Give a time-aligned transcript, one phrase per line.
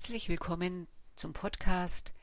[0.00, 2.14] Herzlich willkommen zum Podcast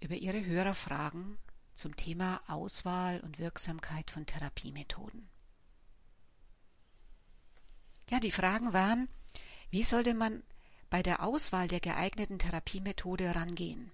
[0.00, 1.38] über Ihre Hörerfragen
[1.72, 5.28] zum Thema Auswahl und Wirksamkeit von Therapiemethoden.
[8.10, 9.08] Ja, die Fragen waren,
[9.70, 10.42] wie sollte man
[10.90, 13.92] bei der Auswahl der geeigneten Therapiemethode rangehen?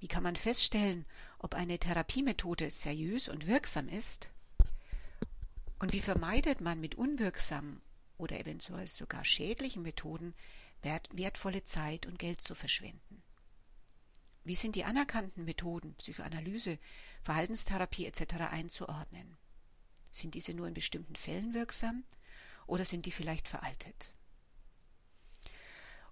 [0.00, 1.06] Wie kann man feststellen,
[1.38, 4.30] ob eine Therapiemethode seriös und wirksam ist?
[5.78, 7.80] Und wie vermeidet man mit unwirksamen
[8.18, 10.34] oder eventuell sogar schädlichen Methoden
[10.82, 13.22] wertvolle Zeit und Geld zu verschwenden?
[14.44, 16.78] Wie sind die anerkannten Methoden, Psychoanalyse,
[17.22, 18.34] Verhaltenstherapie etc.
[18.50, 19.36] einzuordnen?
[20.10, 22.04] Sind diese nur in bestimmten Fällen wirksam
[22.66, 24.10] oder sind die vielleicht veraltet?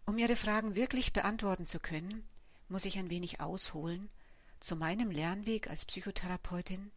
[0.07, 2.27] Um Ihre Fragen wirklich beantworten zu können,
[2.69, 4.09] muss ich ein wenig ausholen
[4.61, 6.93] zu meinem Lernweg als Psychotherapeutin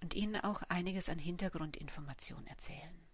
[0.00, 3.06] und Ihnen auch einiges an Hintergrundinformationen erzählen.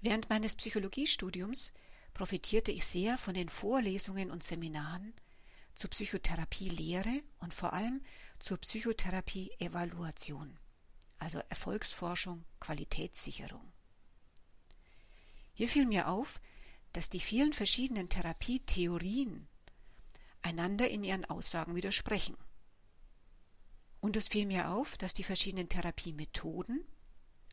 [0.00, 1.72] Während meines Psychologiestudiums
[2.14, 5.14] profitierte ich sehr von den Vorlesungen und Seminaren
[5.74, 8.02] zur Psychotherapie-Lehre und vor allem
[8.38, 10.58] zur Psychotherapie-Evaluation,
[11.18, 13.72] also Erfolgsforschung, Qualitätssicherung.
[15.54, 16.40] Hier fiel mir auf,
[16.92, 19.48] dass die vielen verschiedenen Therapietheorien
[20.42, 22.36] einander in ihren Aussagen widersprechen.
[24.00, 26.84] Und es fiel mir auf, dass die verschiedenen Therapiemethoden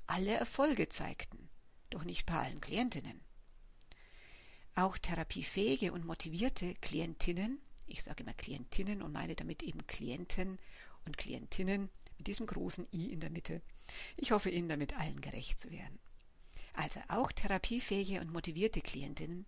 [0.07, 1.49] alle Erfolge zeigten,
[1.91, 3.21] doch nicht bei allen Klientinnen.
[4.79, 10.57] Auch therapiefähige und motivierte Klientinnen, ich sage immer Klientinnen und meine damit eben Klienten
[11.05, 13.61] und Klientinnen mit diesem großen I in der Mitte.
[14.15, 15.99] Ich hoffe Ihnen damit allen gerecht zu werden.
[16.71, 19.45] Also auch therapiefähige und motivierte Klientinnen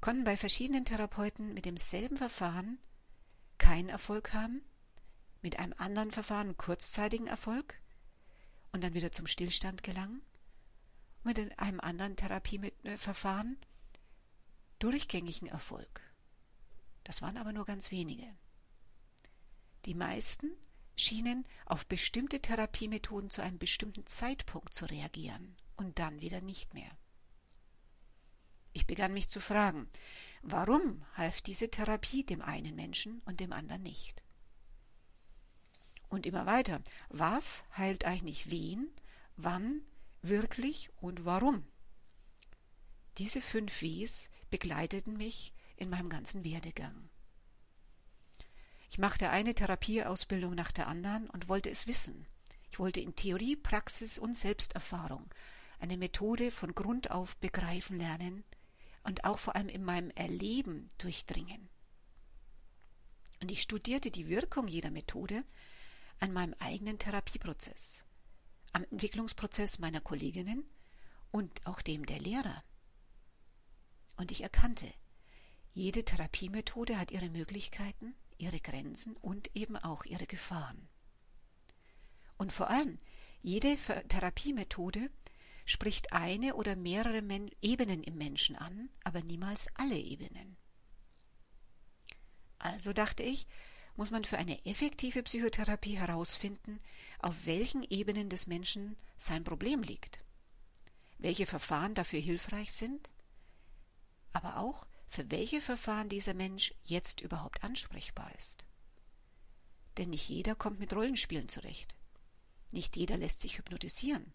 [0.00, 2.78] konnten bei verschiedenen Therapeuten mit demselben Verfahren
[3.58, 4.62] keinen Erfolg haben,
[5.42, 7.74] mit einem anderen Verfahren kurzzeitigen Erfolg
[8.70, 10.22] und dann wieder zum Stillstand gelangen,
[11.24, 13.58] mit einem anderen Therapieverfahren
[14.84, 16.02] durchgängigen Erfolg.
[17.04, 18.26] Das waren aber nur ganz wenige.
[19.86, 20.50] Die meisten
[20.94, 26.90] schienen auf bestimmte Therapiemethoden zu einem bestimmten Zeitpunkt zu reagieren und dann wieder nicht mehr.
[28.74, 29.88] Ich begann mich zu fragen,
[30.42, 34.22] warum half diese Therapie dem einen Menschen und dem anderen nicht?
[36.10, 38.90] Und immer weiter, was heilt eigentlich wen,
[39.38, 39.80] wann,
[40.20, 41.66] wirklich und warum?
[43.16, 47.10] Diese fünf Ws begleiteten mich in meinem ganzen Werdegang.
[48.88, 52.28] Ich machte eine Therapieausbildung nach der anderen und wollte es wissen.
[52.70, 55.28] Ich wollte in Theorie, Praxis und Selbsterfahrung
[55.80, 58.44] eine Methode von Grund auf begreifen lernen,
[59.02, 61.68] und auch vor allem in meinem Erleben durchdringen.
[63.42, 65.44] Und ich studierte die Wirkung jeder Methode
[66.20, 68.04] an meinem eigenen Therapieprozess,
[68.72, 70.64] am Entwicklungsprozess meiner Kolleginnen
[71.32, 72.62] und auch dem der Lehrer.
[74.16, 74.92] Und ich erkannte,
[75.72, 80.88] jede Therapiemethode hat ihre Möglichkeiten, ihre Grenzen und eben auch ihre Gefahren.
[82.36, 82.98] Und vor allem,
[83.42, 83.76] jede
[84.08, 85.10] Therapiemethode
[85.64, 90.56] spricht eine oder mehrere Men Ebenen im Menschen an, aber niemals alle Ebenen.
[92.58, 93.46] Also dachte ich,
[93.96, 96.80] muss man für eine effektive Psychotherapie herausfinden,
[97.18, 100.20] auf welchen Ebenen des Menschen sein Problem liegt,
[101.18, 103.10] welche Verfahren dafür hilfreich sind,
[104.34, 108.66] aber auch für welche Verfahren dieser Mensch jetzt überhaupt ansprechbar ist.
[109.96, 111.94] Denn nicht jeder kommt mit Rollenspielen zurecht.
[112.72, 114.32] Nicht jeder lässt sich hypnotisieren.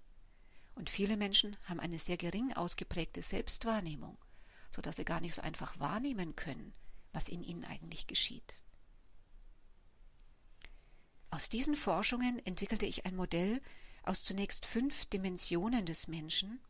[0.76, 4.18] Und viele Menschen haben eine sehr gering ausgeprägte Selbstwahrnehmung,
[4.70, 6.74] so dass sie gar nicht so einfach wahrnehmen können,
[7.12, 8.60] was in ihnen eigentlich geschieht.
[11.31, 13.62] Aus diesen Forschungen entwickelte ich ein Modell
[14.04, 16.62] aus zunächst fünf Dimensionen des Menschen,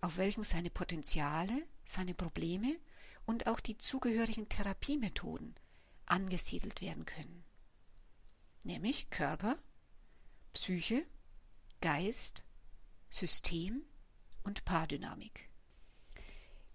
[0.00, 2.76] auf welchem seine Potenziale, seine Probleme
[3.26, 5.54] und auch die zugehörigen Therapiemethoden
[6.06, 7.44] angesiedelt werden können.
[8.64, 9.58] Nämlich Körper,
[10.52, 11.06] Psyche,
[11.80, 12.44] Geist,
[13.08, 13.82] System
[14.42, 15.48] und Paardynamik.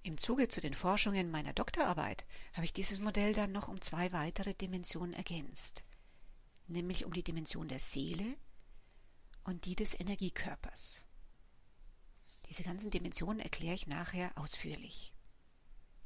[0.04, 4.12] Im Zuge zu den Forschungen meiner Doktorarbeit habe ich dieses Modell dann noch um zwei
[4.12, 5.84] weitere Dimensionen ergänzt,
[6.68, 8.38] nämlich um die Dimension der Seele
[9.44, 11.05] und die des Energiekörpers.
[12.56, 15.12] Diese ganzen Dimensionen erkläre ich nachher ausführlich.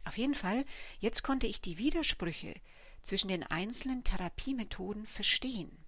[0.04, 0.66] Auf jeden Fall,
[1.00, 2.56] jetzt konnte ich die Widersprüche
[3.04, 5.86] zwischen den einzelnen Therapiemethoden verstehen,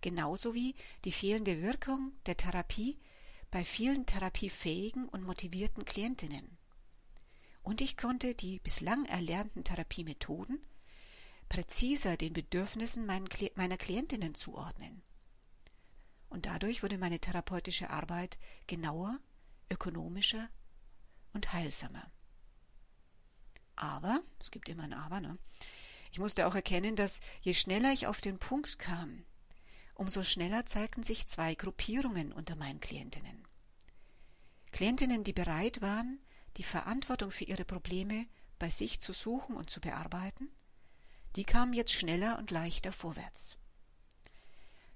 [0.00, 2.96] genauso wie die fehlende Wirkung der Therapie
[3.50, 6.58] bei vielen therapiefähigen und motivierten Klientinnen.
[7.64, 10.64] Und ich konnte die bislang erlernten Therapiemethoden
[11.48, 15.02] präziser den Bedürfnissen meiner Klientinnen zuordnen.
[16.28, 18.38] Und dadurch wurde meine therapeutische Arbeit
[18.68, 19.18] genauer,
[19.72, 20.48] ökonomischer
[21.32, 22.10] und heilsamer.
[23.74, 25.38] Aber, es gibt immer ein Aber, ne?
[26.12, 29.24] Ich musste auch erkennen, dass je schneller ich auf den Punkt kam,
[29.94, 33.46] umso schneller zeigten sich zwei Gruppierungen unter meinen Klientinnen.
[34.72, 36.20] Klientinnen, die bereit waren,
[36.58, 38.26] die Verantwortung für ihre Probleme
[38.58, 40.50] bei sich zu suchen und zu bearbeiten,
[41.36, 43.56] die kamen jetzt schneller und leichter vorwärts.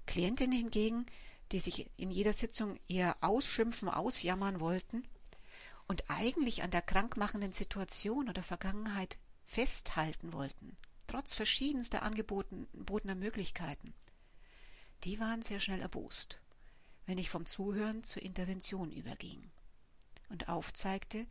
[0.05, 1.07] Klientinnen hingegen,
[1.51, 5.07] die sich in jeder Sitzung eher ausschimpfen, ausjammern wollten
[5.87, 10.75] und eigentlich an der krankmachenden Situation oder Vergangenheit festhalten wollten,
[11.07, 13.93] trotz verschiedenster angebotener Möglichkeiten,
[15.03, 16.39] die waren sehr schnell erbost,
[17.05, 19.49] wenn ich vom Zuhören zur Intervention überging
[20.29, 21.25] und aufzeigte,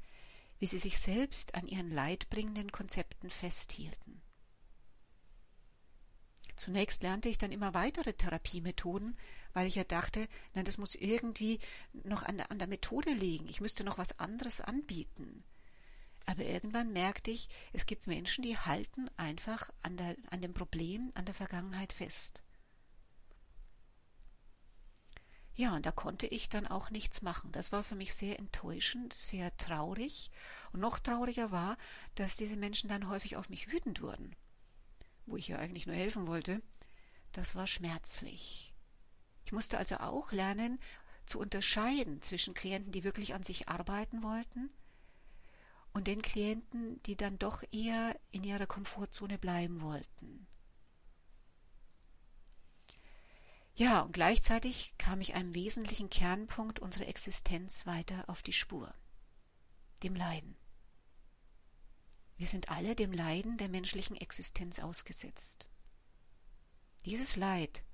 [0.58, 4.22] wie sie sich selbst an ihren leidbringenden Konzepten festhielten.
[6.56, 9.18] Zunächst lernte ich dann immer weitere Therapiemethoden,
[9.56, 11.60] weil ich ja dachte, na, das muss irgendwie
[12.04, 13.48] noch an der, an der Methode liegen.
[13.48, 15.44] Ich müsste noch was anderes anbieten.
[16.26, 21.10] Aber irgendwann merkte ich, es gibt Menschen, die halten einfach an, der, an dem Problem,
[21.14, 22.42] an der Vergangenheit fest.
[25.54, 27.50] Ja, und da konnte ich dann auch nichts machen.
[27.52, 30.30] Das war für mich sehr enttäuschend, sehr traurig.
[30.74, 31.78] Und noch trauriger war,
[32.14, 34.36] dass diese Menschen dann häufig auf mich wütend wurden,
[35.24, 36.60] wo ich ja eigentlich nur helfen wollte.
[37.32, 38.75] Das war schmerzlich.
[39.46, 40.80] Ich musste also auch lernen
[41.24, 44.70] zu unterscheiden zwischen Klienten, die wirklich an sich arbeiten wollten,
[45.92, 50.46] und den Klienten, die dann doch eher in ihrer Komfortzone bleiben wollten.
[53.76, 58.92] Ja, und gleichzeitig kam ich einem wesentlichen Kernpunkt unserer Existenz weiter auf die Spur,
[60.02, 60.56] dem Leiden.
[62.36, 65.68] Wir sind alle dem Leiden der menschlichen Existenz ausgesetzt.
[67.04, 67.84] Dieses Leid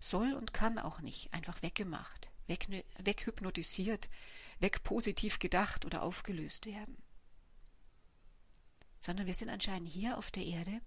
[0.00, 2.66] soll und kann auch nicht einfach weggemacht, weg,
[2.98, 4.10] weghypnotisiert,
[4.58, 6.96] wegpositiv gedacht oder aufgelöst werden.
[8.98, 10.80] Sondern wir sind anscheinend hier auf der Erde,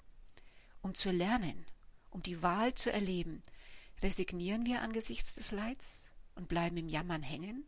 [0.81, 1.65] um zu lernen,
[2.09, 3.41] um die Wahl zu erleben,
[4.03, 7.65] Resignieren wir angesichts des Leids und bleiben im Jammern hängen?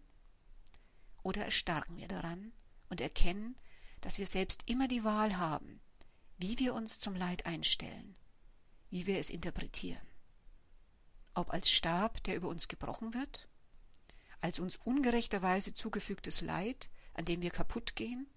[1.23, 2.51] Oder erstarken wir daran
[2.89, 3.55] und erkennen,
[4.01, 5.79] dass wir selbst immer die Wahl haben,
[6.37, 8.15] wie wir uns zum Leid einstellen,
[8.89, 10.05] wie wir es interpretieren?
[11.35, 13.47] Ob als Stab, der über uns gebrochen wird,
[14.41, 18.27] als uns ungerechterweise zugefügtes Leid, an dem wir kaputt gehen,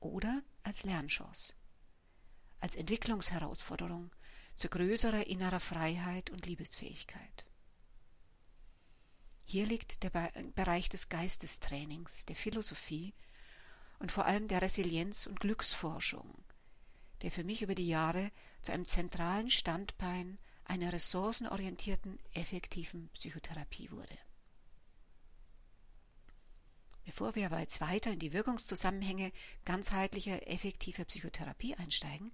[0.00, 1.54] oder als Lernchance,
[2.60, 4.10] als Entwicklungsherausforderung,
[4.54, 7.44] zu größerer innerer Freiheit und Liebesfähigkeit.
[9.46, 10.10] Hier liegt der
[10.54, 13.14] Bereich des Geistestrainings, der Philosophie
[13.98, 16.42] und vor allem der Resilienz- und Glücksforschung,
[17.22, 18.32] der für mich über die Jahre
[18.62, 24.18] zu einem zentralen Standbein einer ressourcenorientierten, effektiven Psychotherapie wurde.
[27.04, 29.32] Bevor wir aber jetzt weiter in die Wirkungszusammenhänge
[29.64, 32.32] ganzheitlicher, effektiver Psychotherapie einsteigen,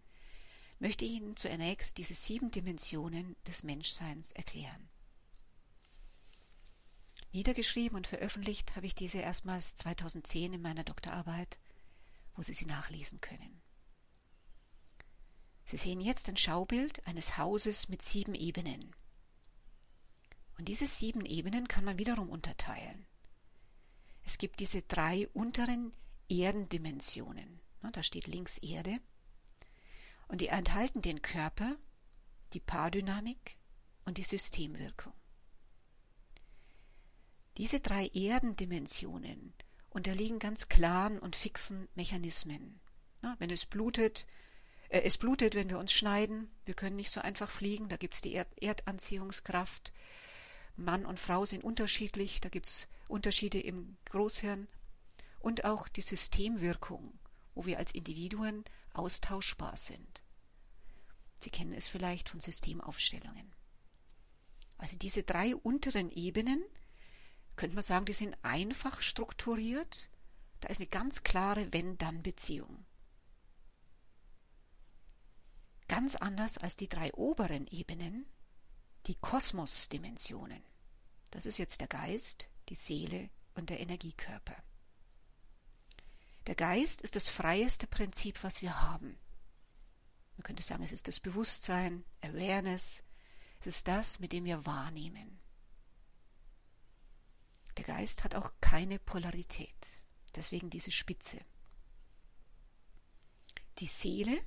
[0.78, 4.88] möchte ich Ihnen zunächst diese sieben Dimensionen des Menschseins erklären.
[7.32, 11.58] Niedergeschrieben und veröffentlicht habe ich diese erstmals 2010 in meiner Doktorarbeit,
[12.34, 13.61] wo Sie sie nachlesen können.
[15.72, 18.94] Sie sehen jetzt ein Schaubild eines Hauses mit sieben Ebenen.
[20.58, 23.06] Und diese sieben Ebenen kann man wiederum unterteilen.
[24.22, 25.94] Es gibt diese drei unteren
[26.28, 27.62] Erdendimensionen.
[27.90, 29.00] Da steht links Erde,
[30.28, 31.78] und die enthalten den Körper,
[32.52, 33.56] die Paardynamik
[34.04, 35.14] und die Systemwirkung.
[37.56, 39.54] Diese drei Erdendimensionen
[39.88, 42.78] unterliegen ganz klaren und fixen Mechanismen.
[43.38, 44.26] Wenn es blutet,
[45.00, 48.20] es blutet, wenn wir uns schneiden, wir können nicht so einfach fliegen, da gibt es
[48.20, 49.92] die Erd Erdanziehungskraft.
[50.76, 54.68] Mann und Frau sind unterschiedlich, da gibt es Unterschiede im Großhirn
[55.40, 57.18] und auch die Systemwirkung,
[57.54, 60.22] wo wir als Individuen austauschbar sind.
[61.38, 63.52] Sie kennen es vielleicht von Systemaufstellungen.
[64.76, 66.62] Also diese drei unteren Ebenen,
[67.56, 70.10] könnte man sagen, die sind einfach strukturiert.
[70.60, 72.84] Da ist eine ganz klare Wenn-Dann-Beziehung.
[75.88, 78.26] Ganz anders als die drei oberen Ebenen,
[79.06, 80.62] die Kosmosdimensionen.
[81.30, 84.56] Das ist jetzt der Geist, die Seele und der Energiekörper.
[86.46, 89.18] Der Geist ist das freieste Prinzip, was wir haben.
[90.36, 93.04] Man könnte sagen, es ist das Bewusstsein, Awareness,
[93.60, 95.38] es ist das, mit dem wir wahrnehmen.
[97.76, 100.00] Der Geist hat auch keine Polarität,
[100.34, 101.38] deswegen diese Spitze.
[103.78, 104.44] Die Seele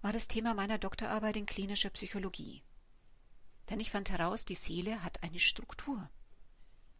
[0.00, 2.62] war das Thema meiner Doktorarbeit in klinischer Psychologie.
[3.70, 6.10] Denn ich fand heraus, die Seele hat eine Struktur.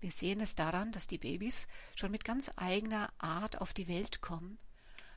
[0.00, 4.20] Wir sehen es daran, dass die Babys schon mit ganz eigener Art auf die Welt
[4.20, 4.58] kommen,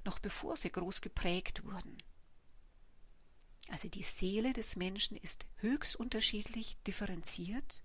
[0.04, 1.98] noch bevor sie groß geprägt wurden.
[3.70, 7.84] Also die Seele des Menschen ist höchst unterschiedlich differenziert.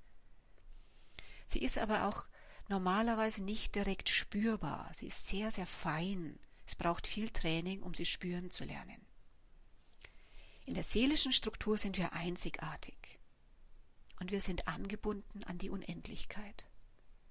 [1.47, 2.27] Sie ist aber auch
[2.69, 4.91] normalerweise nicht direkt spürbar.
[4.95, 6.39] Sie ist sehr, sehr fein.
[6.67, 9.06] Es braucht viel Training, um sie spüren zu lernen.
[10.67, 13.19] In der seelischen Struktur sind wir einzigartig
[14.21, 16.67] und wir sind angebunden an die Unendlichkeit.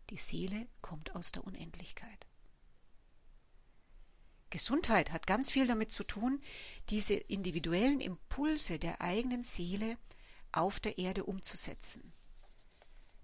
[0.10, 2.28] Die Seele kommt aus der Unendlichkeit.
[4.50, 6.42] Gesundheit hat ganz viel damit zu tun,
[6.90, 9.98] diese individuellen Impulse der eigenen Seele
[10.54, 12.14] auf der Erde umzusetzen.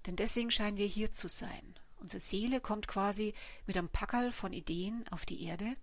[0.06, 1.80] Denn deswegen scheinen wir hier zu sein.
[1.96, 3.34] Unsere Seele kommt quasi
[3.66, 5.78] mit einem Packerl von Ideen auf die Erde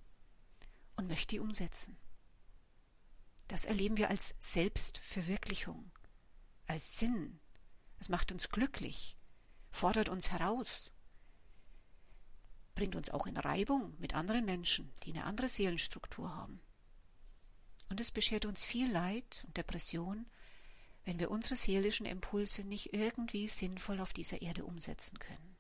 [0.97, 1.97] und möchte die umsetzen.
[3.49, 5.91] Das erleben wir als Selbstverwirklichung,
[6.67, 7.41] als Sinn.
[7.99, 9.17] Es macht uns glücklich,
[9.71, 10.93] fordert uns heraus,
[12.75, 16.61] bringt uns auch in Reibung mit anderen Menschen, die eine andere Seelenstruktur haben.
[17.89, 20.27] Und es beschert uns viel Leid und Depression,
[21.05, 25.57] wenn wir unsere seelischen Impulse nicht irgendwie sinnvoll auf dieser Erde umsetzen können.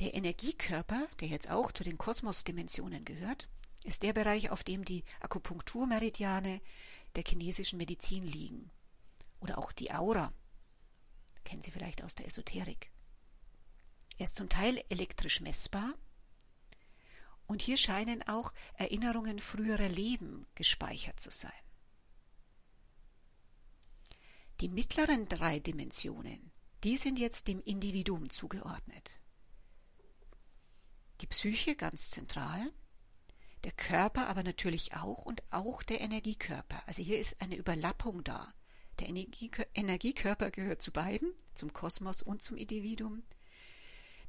[0.00, 3.48] Der Energiekörper, der jetzt auch zu den Kosmosdimensionen gehört,
[3.84, 6.60] ist der Bereich, auf dem die Akupunkturmeridiane
[7.14, 8.70] der chinesischen Medizin liegen.
[9.40, 10.32] Oder auch die Aura.
[11.44, 12.90] Kennen Sie vielleicht aus der Esoterik.
[14.18, 15.94] Er ist zum Teil elektrisch messbar.
[17.46, 21.50] Und hier scheinen auch Erinnerungen früherer Leben gespeichert zu sein.
[24.60, 26.52] Die mittleren drei Dimensionen,
[26.84, 29.18] die sind jetzt dem Individuum zugeordnet.
[31.22, 32.70] Die Psyche ganz zentral,
[33.64, 36.82] der Körper aber natürlich auch und auch der Energiekörper.
[36.86, 38.54] Also hier ist eine Überlappung da.
[38.98, 43.22] Der Energiekörper gehört zu beiden, zum Kosmos und zum Individuum.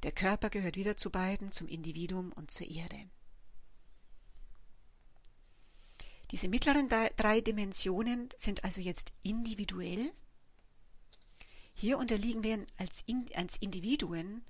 [0.02, 3.08] Der Körper gehört wieder zu beiden, zum Individuum und zur Erde.
[6.30, 10.10] Diese mittleren drei Dimensionen sind also jetzt individuell.
[11.74, 13.04] Hier unterliegen wir als,
[13.60, 14.42] Individuen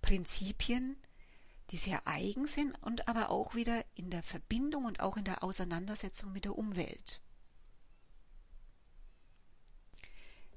[0.00, 0.96] Prinzipien,
[1.72, 5.42] die sehr eigen sind und aber auch wieder in der Verbindung und auch in der
[5.42, 7.22] Auseinandersetzung mit der Umwelt.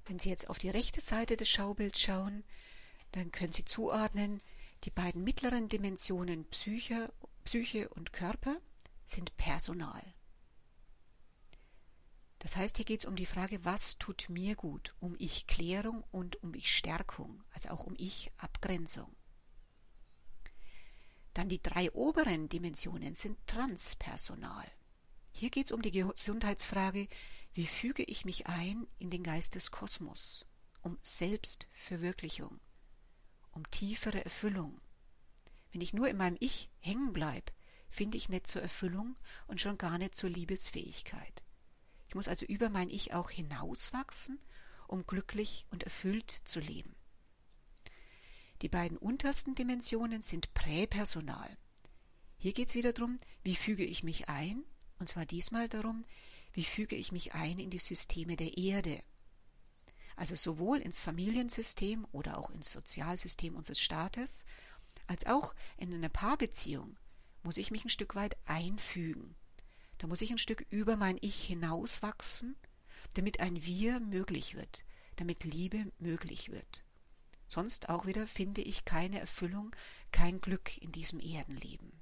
[0.06, 2.44] Wenn Sie jetzt auf die rechte Seite des Schaubilds schauen,
[3.14, 4.42] dann können Sie zuordnen,
[4.84, 7.12] die beiden mittleren Dimensionen Psyche,
[7.46, 8.58] Psyche und Körper
[9.06, 10.04] sind Personal.
[12.40, 16.44] Das heißt, hier geht es um die Frage, was tut mir gut, um Ich-Klärung und
[16.44, 19.16] um Ich-Stärkung, also auch um Ich-Abgrenzung.
[21.36, 24.66] Dann die drei oberen Dimensionen sind Transpersonal.
[25.34, 27.10] Hier geht es um die Gesundheitsfrage,
[27.54, 30.48] wie füge ich mich ein in den Geist des Kosmos,
[30.82, 32.62] um Selbstverwirklichung,
[33.52, 34.80] um tiefere Erfüllung.
[35.74, 37.52] Wenn ich nur in meinem Ich hängen bleibe,
[37.90, 39.16] finde ich nicht zur Erfüllung
[39.48, 41.44] und schon gar nicht zur Liebesfähigkeit.
[42.08, 44.40] Ich muss also über mein Ich auch hinauswachsen,
[44.88, 46.96] um glücklich und erfüllt zu leben.
[48.62, 51.58] Die beiden untersten Dimensionen sind Präpersonal.
[52.38, 54.64] Hier geht es wieder darum, wie füge ich mich ein,
[55.00, 56.04] und zwar diesmal darum,
[56.54, 59.04] wie füge ich mich ein in die Systeme der Erde,
[60.16, 64.46] also sowohl ins Familiensystem oder auch ins Sozialsystem unseres Staates,
[65.08, 66.98] als auch in eine Paarbeziehung
[67.44, 69.36] muss ich mich ein Stück weit einfügen.
[69.98, 72.56] Da muss ich ein Stück über mein Ich hinauswachsen,
[73.14, 74.86] damit ein Wir möglich wird,
[75.18, 76.85] damit Liebe möglich wird.
[77.48, 79.76] Sonst auch wieder finde ich keine Erfüllung,
[80.12, 82.02] kein Glück in diesem Erdenleben.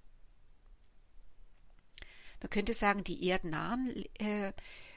[2.41, 4.53] Man könnte sagen, die erdnahen äh,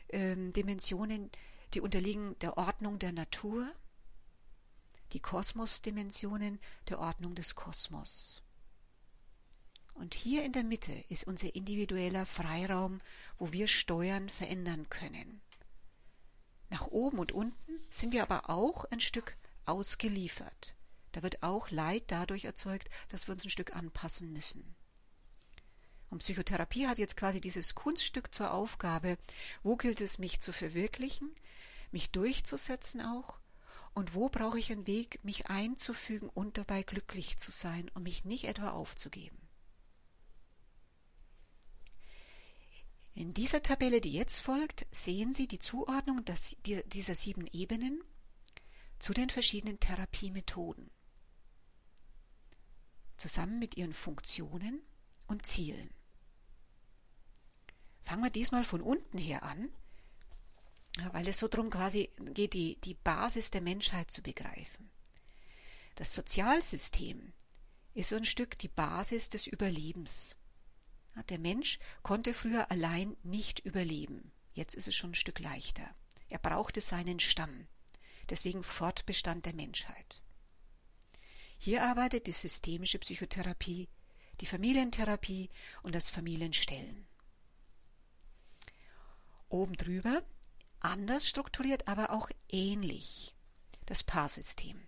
[0.08, 1.30] äh, Dimensionen
[1.74, 3.70] die unterliegen der Ordnung der Natur,
[5.12, 8.42] die Kosmosdimensionen der Ordnung des Kosmos.
[9.94, 13.00] Und hier in der Mitte ist unser individueller Freiraum,
[13.38, 15.40] wo wir steuern, verändern können.
[16.68, 19.36] Nach oben und unten sind wir aber auch ein Stück
[19.68, 20.74] ausgeliefert.
[21.12, 24.74] Da wird auch Leid dadurch erzeugt, dass wir uns ein Stück anpassen müssen.
[26.10, 29.18] Und Psychotherapie hat jetzt quasi dieses Kunststück zur Aufgabe,
[29.62, 31.34] wo gilt es, mich zu verwirklichen,
[31.90, 33.38] mich durchzusetzen auch,
[33.94, 38.26] und wo brauche ich einen Weg, mich einzufügen und dabei glücklich zu sein und mich
[38.26, 39.38] nicht etwa aufzugeben.
[43.14, 46.22] In dieser Tabelle, die jetzt folgt, sehen Sie die Zuordnung
[46.66, 48.04] dieser sieben Ebenen
[48.98, 50.90] zu den verschiedenen Therapiemethoden,
[53.16, 54.80] zusammen mit ihren Funktionen
[55.26, 55.90] und Zielen.
[58.04, 59.68] Fangen wir diesmal von unten her an,
[61.12, 64.90] weil es so darum quasi geht, die, die Basis der Menschheit zu begreifen.
[65.96, 67.32] Das Sozialsystem
[67.94, 70.36] ist so ein Stück die Basis des Überlebens.
[71.30, 74.32] Der Mensch konnte früher allein nicht überleben.
[74.52, 75.88] Jetzt ist es schon ein Stück leichter.
[76.28, 77.66] Er brauchte seinen Stamm.
[78.28, 80.22] Deswegen Fortbestand der Menschheit.
[81.58, 83.88] Hier arbeitet die systemische Psychotherapie,
[84.40, 85.50] die Familientherapie
[85.82, 87.06] und das Familienstellen.
[89.48, 90.22] Oben drüber,
[90.80, 93.34] anders strukturiert, aber auch ähnlich,
[93.86, 94.86] das Paarsystem.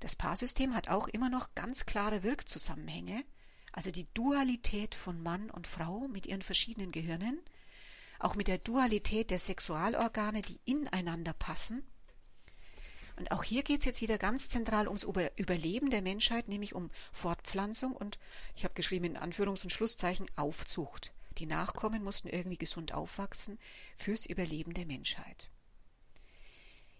[0.00, 3.24] Das Paarsystem hat auch immer noch ganz klare Wirkzusammenhänge,
[3.72, 7.40] also die Dualität von Mann und Frau mit ihren verschiedenen Gehirnen,
[8.18, 11.86] auch mit der Dualität der Sexualorgane, die ineinander passen.
[13.20, 16.90] Und auch hier geht es jetzt wieder ganz zentral ums Überleben der Menschheit, nämlich um
[17.12, 18.18] Fortpflanzung und,
[18.56, 21.12] ich habe geschrieben in Anführungs- und Schlusszeichen, Aufzucht.
[21.36, 23.58] Die Nachkommen mussten irgendwie gesund aufwachsen
[23.94, 25.50] fürs Überleben der Menschheit.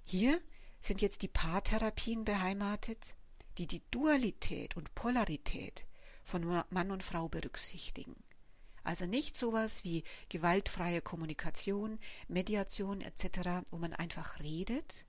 [0.04, 0.38] Hier
[0.78, 3.14] sind jetzt die Paartherapien beheimatet,
[3.56, 5.86] die die Dualität und Polarität
[6.22, 8.14] von Mann und Frau berücksichtigen.
[8.84, 11.98] Also nicht sowas wie gewaltfreie Kommunikation,
[12.28, 15.06] Mediation etc., wo man einfach redet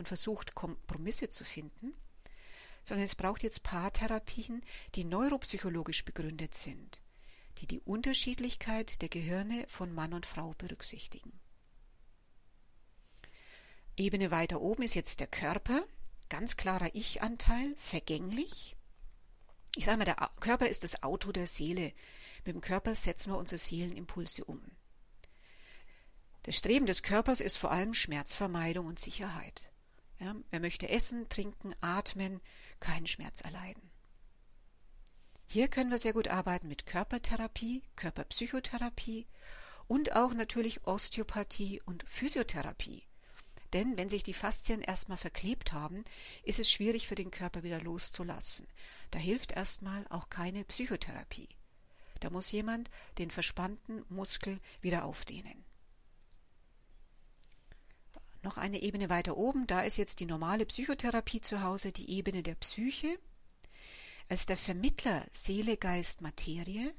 [0.00, 1.94] und versucht, Kompromisse zu finden,
[2.82, 4.64] sondern es braucht jetzt Paartherapien,
[4.96, 7.00] die neuropsychologisch begründet sind,
[7.58, 11.38] die die Unterschiedlichkeit der Gehirne von Mann und Frau berücksichtigen.
[13.96, 15.84] Ebene weiter oben ist jetzt der Körper,
[16.30, 18.76] ganz klarer Ich-Anteil, vergänglich.
[19.76, 21.92] Ich sage mal, der Körper ist das Auto der Seele.
[22.44, 24.62] Mit dem Körper setzen wir unsere Seelenimpulse um.
[26.44, 29.69] Das Streben des Körpers ist vor allem Schmerzvermeidung und Sicherheit.
[30.20, 32.40] Ja, er möchte essen, trinken, atmen,
[32.78, 33.90] keinen Schmerz erleiden.
[35.46, 39.26] Hier können wir sehr gut arbeiten mit Körpertherapie, Körperpsychotherapie
[39.88, 43.02] und auch natürlich Osteopathie und Physiotherapie.
[43.72, 46.04] Denn wenn sich die Faszien erstmal verklebt haben,
[46.42, 48.66] ist es schwierig für den Körper wieder loszulassen.
[49.10, 51.48] Da hilft erstmal auch keine Psychotherapie.
[52.20, 55.64] Da muss jemand den verspannten Muskel wieder aufdehnen.
[58.42, 62.42] Noch eine Ebene weiter oben, da ist jetzt die normale Psychotherapie zu Hause, die Ebene
[62.42, 63.18] der Psyche,
[64.28, 66.94] als der Vermittler Seele, Geist, Materie,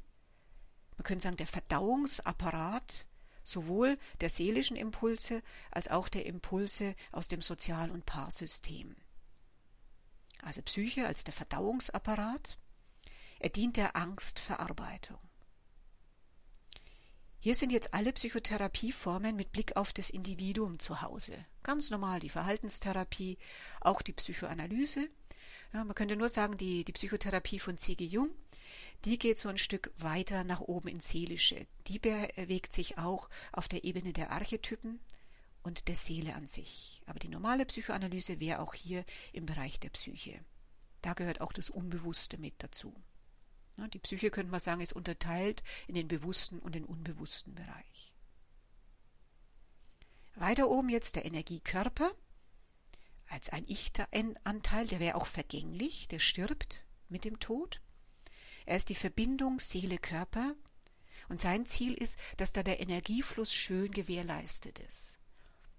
[0.98, 3.08] man könnte sagen der Verdauungsapparat
[3.44, 8.96] sowohl der seelischen Impulse als auch der Impulse aus dem Sozial- und Paarsystem.
[10.44, 12.60] Also Psyche als der Verdauungsapparat.
[13.40, 15.18] Er dient der Angstverarbeitung.
[17.42, 21.34] Hier sind jetzt alle Psychotherapieformen mit Blick auf das Individuum zu Hause.
[21.64, 23.38] Ganz normal die Verhaltenstherapie,
[23.82, 25.10] auch die Psychoanalyse.
[25.74, 28.06] Ja, man könnte nur sagen, die, die Psychotherapie von C.G.
[28.06, 28.30] Jung
[29.06, 31.66] die geht so ein Stück weiter nach oben ins Seelische.
[31.88, 35.00] Die bewegt sich auch auf der Ebene der Archetypen
[35.64, 37.02] und der Seele an sich.
[37.08, 40.40] Aber die normale Psychoanalyse wäre auch hier im Bereich der Psyche.
[41.02, 42.94] Da gehört auch das Unbewusste mit dazu.
[43.90, 48.14] Die Psyche, könnte man sagen, ist unterteilt in den bewussten und den unbewussten Bereich.
[50.36, 52.12] Weiter oben jetzt der Energiekörper
[53.28, 57.82] als ein Ich-Anteil, der wäre auch vergänglich, der stirbt mit dem Tod.
[58.66, 60.56] Er ist die Verbindung Seele-Körper
[61.30, 65.20] und sein Ziel ist, dass da der Energiefluss schön gewährleistet ist.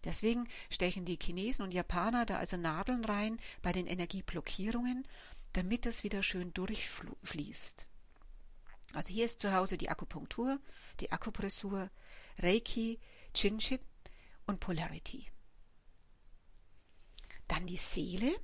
[0.04, 5.06] Deswegen stechen die Chinesen und Japaner da also Nadeln rein bei den Energieblockierungen,
[5.52, 7.86] damit das wieder schön durchfließt.
[8.94, 10.58] Also hier ist zu Hause die Akupunktur,
[11.00, 11.90] die Akupressur,
[12.38, 12.98] Reiki,
[13.34, 13.80] Chinchit
[14.46, 15.26] und Polarity.
[17.48, 18.34] Dann die Seele,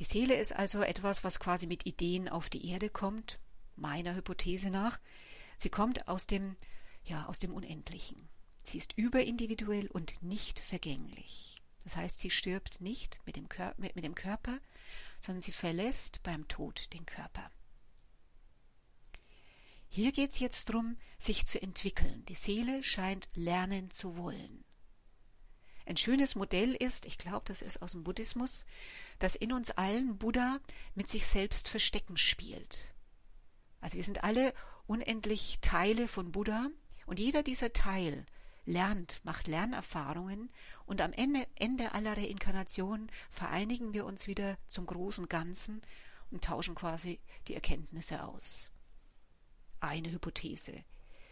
[0.00, 3.38] die Seele ist also etwas, was quasi mit Ideen auf die Erde kommt,
[3.76, 4.98] meiner Hypothese nach.
[5.58, 6.56] Sie kommt aus dem,
[7.04, 8.16] ja, aus dem Unendlichen.
[8.64, 11.60] Sie ist überindividuell und nicht vergänglich.
[11.84, 14.58] Das heißt, sie stirbt nicht mit dem, Kör mit, mit dem Körper,
[15.20, 17.50] sondern sie verlässt beim Tod den Körper.
[19.92, 22.24] Hier geht es jetzt darum, sich zu entwickeln.
[22.26, 24.64] Die Seele scheint lernen zu wollen.
[25.84, 28.66] Ein schönes Modell ist, ich glaube, das ist aus dem Buddhismus,
[29.18, 30.60] dass in uns allen Buddha
[30.94, 32.94] mit sich selbst Verstecken spielt.
[33.80, 34.54] Also wir sind alle
[34.86, 36.68] unendlich Teile von Buddha
[37.06, 38.24] und jeder dieser Teil
[38.66, 40.50] lernt, macht Lernerfahrungen
[40.86, 45.82] und am Ende, Ende aller Reinkarnationen vereinigen wir uns wieder zum großen Ganzen
[46.30, 48.70] und tauschen quasi die Erkenntnisse aus.
[49.80, 50.84] Eine Hypothese.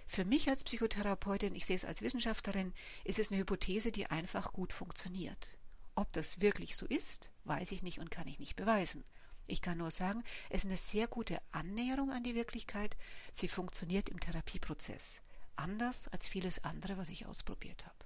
[0.06, 2.72] Für mich als Psychotherapeutin, ich sehe es als Wissenschaftlerin,
[3.04, 5.56] ist es eine Hypothese, die einfach gut funktioniert.
[5.94, 9.04] Ob das wirklich so ist, weiß ich nicht und kann ich nicht beweisen.
[9.46, 12.96] Ich kann nur sagen, es ist eine sehr gute Annäherung an die Wirklichkeit.
[13.32, 15.20] Sie funktioniert im Therapieprozess.
[15.56, 17.96] Anders als vieles andere, was ich ausprobiert habe.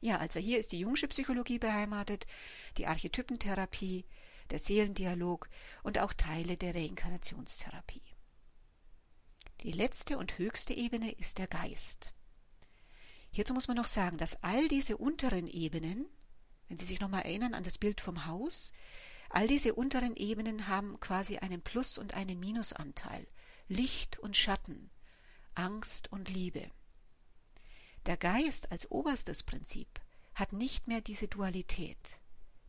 [0.00, 2.26] Ja, also hier ist die Jungsche Psychologie beheimatet,
[2.78, 4.04] die Archetypentherapie,
[4.50, 5.48] der Seelendialog
[5.82, 8.02] und auch Teile der Reinkarnationstherapie.
[9.62, 12.12] Die letzte und höchste Ebene ist der Geist.
[13.30, 16.06] Hierzu muss man noch sagen, dass all diese unteren Ebenen,
[16.68, 18.72] wenn Sie sich nochmal erinnern an das Bild vom Haus,
[19.28, 23.26] all diese unteren Ebenen haben quasi einen Plus- und einen Minusanteil,
[23.68, 24.90] Licht und Schatten,
[25.54, 26.70] Angst und Liebe.
[28.06, 30.00] Der Geist als oberstes Prinzip
[30.34, 32.20] hat nicht mehr diese Dualität.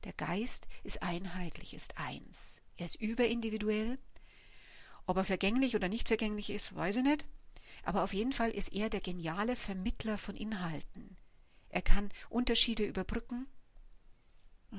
[0.04, 2.64] Der Geist ist einheitlich, ist eins.
[2.76, 4.00] Er ist überindividuell.
[5.08, 7.26] Ob er vergänglich oder nicht vergänglich ist, weiß ich nicht.
[7.84, 11.18] Aber auf jeden Fall ist er der geniale Vermittler von Inhalten.
[11.70, 13.48] Er kann Unterschiede überbrücken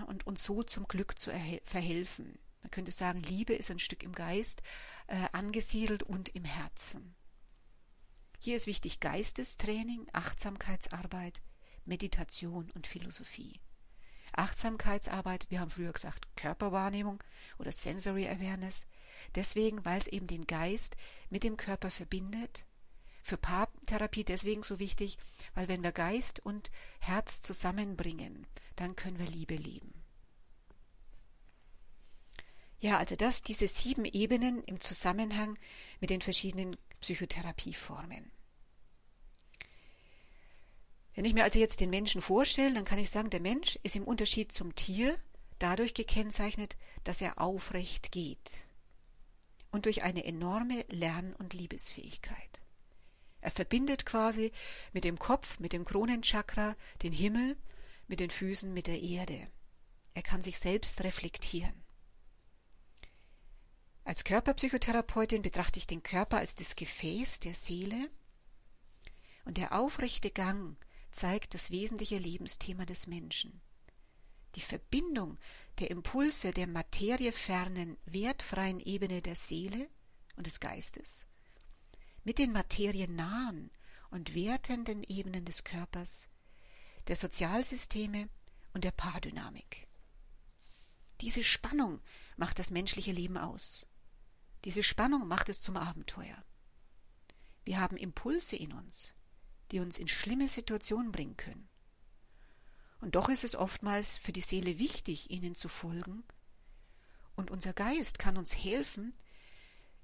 [0.06, 1.30] und uns so zum Glück zu
[1.64, 2.38] verhelfen.
[2.60, 4.62] Man könnte sagen, Liebe ist ein Stück im Geist
[5.06, 7.14] äh, angesiedelt und im Herzen.
[8.38, 11.40] Hier ist wichtig Geistestraining, Achtsamkeitsarbeit,
[11.86, 13.60] Meditation und Philosophie.
[14.32, 17.22] Achtsamkeitsarbeit, wir haben früher gesagt Körperwahrnehmung
[17.58, 18.86] oder Sensory Awareness,
[19.34, 20.96] deswegen, weil es eben den Geist
[21.30, 22.64] mit dem Körper verbindet.
[23.22, 25.18] Für Paartherapie deswegen so wichtig,
[25.54, 29.92] weil wenn wir Geist und Herz zusammenbringen, dann können wir Liebe leben.
[32.80, 35.58] Ja, also das, diese sieben Ebenen im Zusammenhang
[36.00, 38.30] mit den verschiedenen Psychotherapieformen.
[41.14, 43.96] Wenn ich mir also jetzt den Menschen vorstelle, dann kann ich sagen, der Mensch ist
[43.96, 45.18] im Unterschied zum Tier
[45.58, 48.67] dadurch gekennzeichnet, dass er aufrecht geht
[49.70, 52.60] und durch eine enorme Lern- und Liebesfähigkeit.
[53.40, 54.52] Er verbindet quasi
[54.92, 57.56] mit dem Kopf, mit dem Kronenchakra, den Himmel,
[58.08, 59.48] mit den Füßen, mit der Erde.
[60.14, 61.84] Er kann sich selbst reflektieren.
[64.04, 68.10] Als Körperpsychotherapeutin betrachte ich den Körper als das Gefäß der Seele
[69.44, 70.76] und der aufrechte Gang
[71.10, 73.60] zeigt das wesentliche Lebensthema des Menschen.
[74.54, 75.38] Die Verbindung
[75.78, 79.88] der Impulse der materiefernen, wertfreien Ebene der Seele
[80.36, 81.28] und des Geistes
[82.28, 83.70] mit den materiennahen
[84.10, 86.28] und wertenden Ebenen des Körpers,
[87.06, 88.28] der Sozialsysteme
[88.74, 89.88] und der Paardynamik.
[91.22, 92.02] Diese Spannung
[92.36, 93.86] macht das menschliche Leben aus.
[94.64, 96.44] Diese Spannung macht es zum Abenteuer.
[97.64, 99.14] Wir haben Impulse in uns,
[99.70, 101.68] die uns in schlimme Situationen bringen können.
[103.00, 106.24] Und doch ist es oftmals für die Seele wichtig, ihnen zu folgen,
[107.36, 109.14] und unser Geist kann uns helfen,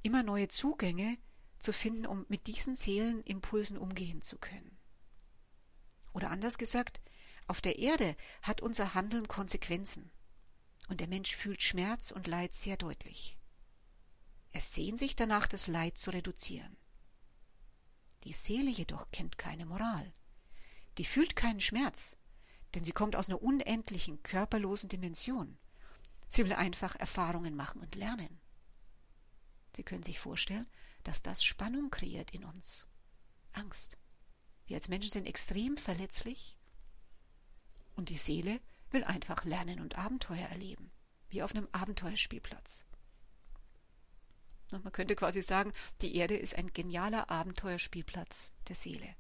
[0.02, 1.18] immer neue Zugänge
[1.58, 4.78] zu finden, um mit diesen Seelenimpulsen umgehen zu können.
[6.12, 7.00] Oder anders gesagt,
[7.48, 10.12] auf der Erde hat unser Handeln Konsequenzen,
[10.88, 13.38] und der Mensch fühlt Schmerz und Leid sehr deutlich.
[14.52, 16.76] Er sehnt sich danach, das Leid zu reduzieren.
[18.22, 20.14] Die Seele jedoch kennt keine Moral.
[20.98, 22.16] Die fühlt keinen Schmerz,
[22.74, 25.56] denn sie kommt aus einer unendlichen, körperlosen Dimension.
[26.28, 28.40] Sie will einfach Erfahrungen machen und lernen.
[29.76, 30.66] Sie können sich vorstellen,
[31.02, 32.86] dass das Spannung kreiert in uns.
[33.52, 33.98] Angst.
[34.66, 36.56] Wir als Menschen sind extrem verletzlich
[37.94, 38.60] und die Seele
[38.90, 40.90] will einfach lernen und Abenteuer erleben,
[41.28, 42.86] wie auf einem Abenteuerspielplatz.
[44.70, 49.14] Man könnte quasi sagen, die Erde ist ein genialer Abenteuerspielplatz der Seele.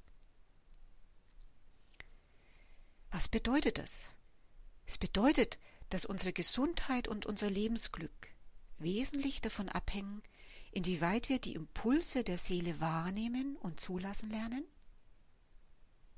[3.14, 4.10] Was bedeutet das?
[4.86, 8.34] Es bedeutet, dass unsere Gesundheit und unser Lebensglück
[8.78, 10.20] wesentlich davon abhängen,
[10.72, 14.64] inwieweit wir die Impulse der Seele wahrnehmen und zulassen lernen.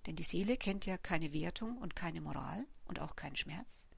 [0.06, 3.88] Denn die Seele kennt ja keine Wertung und keine Moral und auch keinen Schmerz.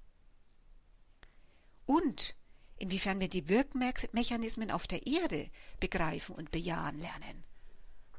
[1.86, 2.34] Und
[2.78, 7.44] inwiefern wir die Wirkmechanismen auf der Erde begreifen und bejahen lernen.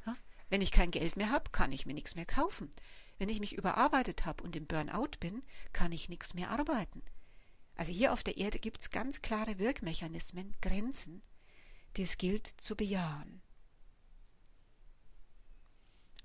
[0.06, 0.16] Ja?
[0.48, 2.72] Wenn ich kein Geld mehr habe, kann ich mir nichts mehr kaufen.
[3.20, 7.04] Wenn ich mich überarbeitet habe und im Burnout bin, kann ich nichts mehr arbeiten.
[7.76, 11.22] Also hier auf der Erde gibt es ganz klare Wirkmechanismen, Grenzen,
[11.96, 13.42] die es gilt zu bejahen.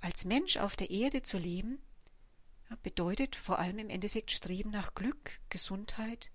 [0.01, 1.83] Als Mensch auf der Erde zu leben,
[2.83, 6.31] bedeutet vor allem im Endeffekt Streben nach Glück, Gesundheit,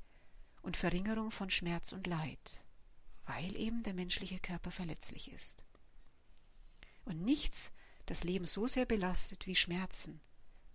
[0.61, 2.63] und Verringerung von Schmerz und Leid,
[3.25, 5.63] weil eben der menschliche Körper verletzlich ist.
[7.05, 7.71] Und nichts
[8.05, 10.21] das Leben so sehr belastet wie Schmerzen,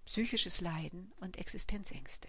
[0.05, 2.29] psychisches Leiden und Existenzängste.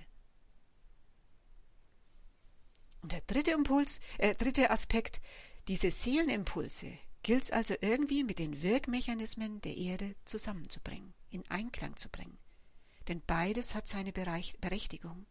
[3.02, 5.22] Und der dritte Impuls, äh, dritte Aspekt,
[5.68, 12.10] diese Seelenimpulse gilt es also irgendwie mit den Wirkmechanismen der Erde zusammenzubringen, in Einklang zu
[12.10, 12.38] bringen.
[13.08, 15.26] Denn beides hat seine Berechtigung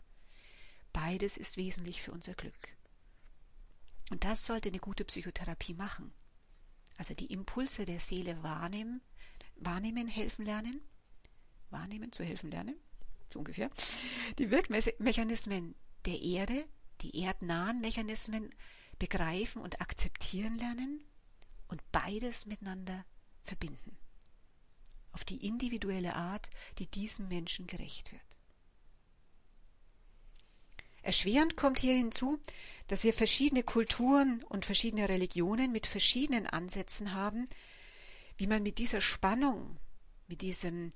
[0.94, 2.76] Beides ist wesentlich für unser Glück.
[4.10, 6.14] Und das sollte eine gute Psychotherapie machen.
[6.96, 9.02] Also die Impulse der Seele wahrnehmen,
[9.56, 10.80] wahrnehmen, helfen lernen,
[11.74, 12.76] wahrnehmen, zu helfen lernen,
[13.30, 13.70] so ungefähr.
[14.38, 15.74] Die Wirkmechanismen
[16.06, 16.64] der Erde,
[17.02, 18.54] die erdnahen Mechanismen
[18.98, 21.04] begreifen und akzeptieren lernen
[21.68, 23.04] und beides miteinander
[23.42, 23.98] verbinden.
[25.12, 28.38] Auf die individuelle Art, die diesem Menschen gerecht wird.
[31.02, 32.40] Erschwerend kommt hier hinzu,
[32.86, 37.46] dass wir verschiedene Kulturen und verschiedene Religionen mit verschiedenen Ansätzen haben,
[38.38, 39.78] wie man mit dieser Spannung,
[40.28, 40.92] mit diesem,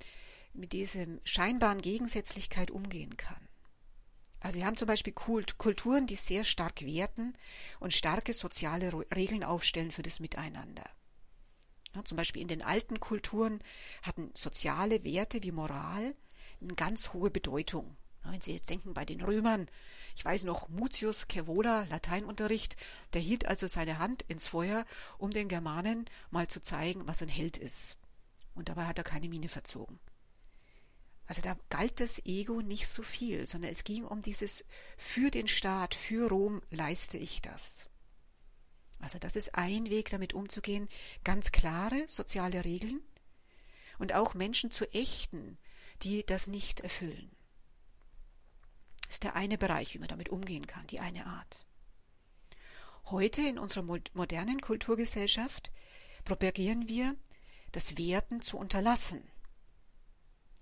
[0.58, 3.48] mit diesem scheinbaren Gegensätzlichkeit umgehen kann.
[4.40, 7.32] Also wir haben zum Beispiel Kulturen, die sehr stark werten
[7.80, 10.88] und starke soziale Regeln aufstellen für das Miteinander.
[11.94, 13.60] Ja, zum Beispiel in den alten Kulturen
[14.02, 16.14] hatten soziale Werte wie Moral
[16.60, 17.96] eine ganz hohe Bedeutung.
[18.24, 19.68] Wenn Sie jetzt denken bei den Römern,
[20.14, 22.76] ich weiß noch, Mutius Cervola, Lateinunterricht,
[23.14, 24.84] der hielt also seine Hand ins Feuer,
[25.16, 27.96] um den Germanen mal zu zeigen, was ein Held ist.
[28.54, 29.98] Und dabei hat er keine Miene verzogen.
[31.28, 34.64] Also da galt das Ego nicht so viel, sondern es ging um dieses
[34.96, 37.86] für den Staat, für Rom leiste ich das.
[38.98, 40.88] Also das ist ein Weg, damit umzugehen,
[41.24, 43.02] ganz klare soziale Regeln
[43.98, 45.58] und auch Menschen zu ächten,
[46.02, 47.30] die das nicht erfüllen.
[49.04, 51.66] Das ist der eine Bereich, wie man damit umgehen kann, die eine Art.
[53.04, 53.82] Heute in unserer
[54.14, 55.72] modernen Kulturgesellschaft
[56.24, 57.14] propagieren wir,
[57.72, 59.22] das Werten zu unterlassen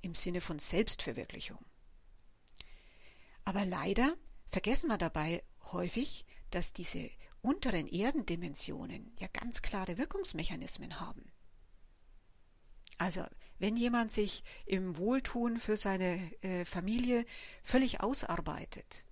[0.07, 1.59] im Sinne von Selbstverwirklichung.
[3.45, 4.17] Aber leider
[4.49, 5.43] vergessen wir dabei
[5.73, 7.11] häufig, dass diese
[7.43, 11.31] unteren Erdendimensionen ja ganz klare Wirkungsmechanismen haben.
[12.99, 13.25] Also
[13.59, 17.27] wenn jemand sich im Wohltun für seine äh, Familie
[17.63, 19.05] völlig ausarbeitet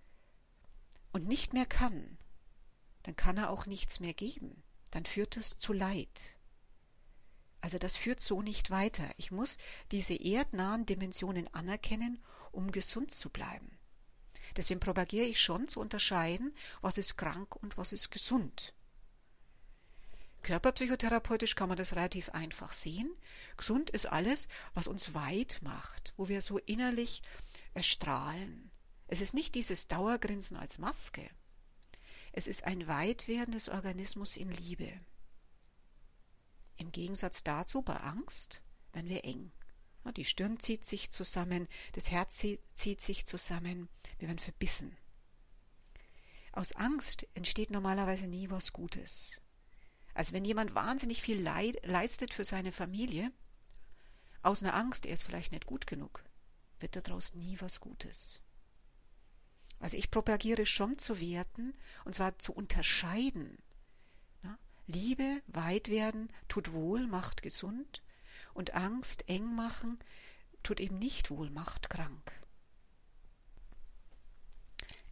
[1.13, 2.19] und nicht mehr kann,
[3.03, 4.63] dann kann er auch nichts mehr geben.
[4.91, 6.39] Dann führt es zu Leid.
[7.65, 9.09] Also das führt so nicht weiter.
[9.17, 9.57] Ich muss
[9.91, 12.23] diese erdnahen Dimensionen anerkennen,
[12.53, 13.79] um gesund zu bleiben.
[14.55, 18.75] Deswegen propagiere ich schon zu unterscheiden, was ist krank und was ist gesund.
[20.43, 23.11] Körperpsychotherapeutisch kann man das relativ einfach sehen.
[23.57, 27.23] Gesund ist alles, was uns weit macht, wo wir so innerlich
[27.73, 28.71] erstrahlen.
[29.07, 31.31] Es ist nicht dieses Dauergrinsen als Maske.
[32.31, 34.93] Es ist ein Weitwerden des Organismus in Liebe.
[36.77, 39.53] Im Gegensatz dazu bei Angst werden wir eng.
[40.17, 44.97] Die Stirn zieht sich zusammen, das Herz zieht sich zusammen, wir werden verbissen.
[46.53, 49.41] Aus Angst entsteht normalerweise nie was Gutes.
[50.13, 53.33] Also wenn jemand wahnsinnig viel leid, leistet für seine Familie,
[54.43, 56.23] aus einer Angst, er ist vielleicht nicht gut genug,
[56.79, 58.41] wird daraus nie was Gutes.
[59.81, 61.73] Also ich propagiere schon zu werten,
[62.05, 63.59] und zwar zu unterscheiden
[64.87, 68.03] Liebe weit werden tut wohl, macht gesund,
[68.53, 69.99] und Angst eng machen
[70.63, 72.41] tut eben nicht wohl, macht krank.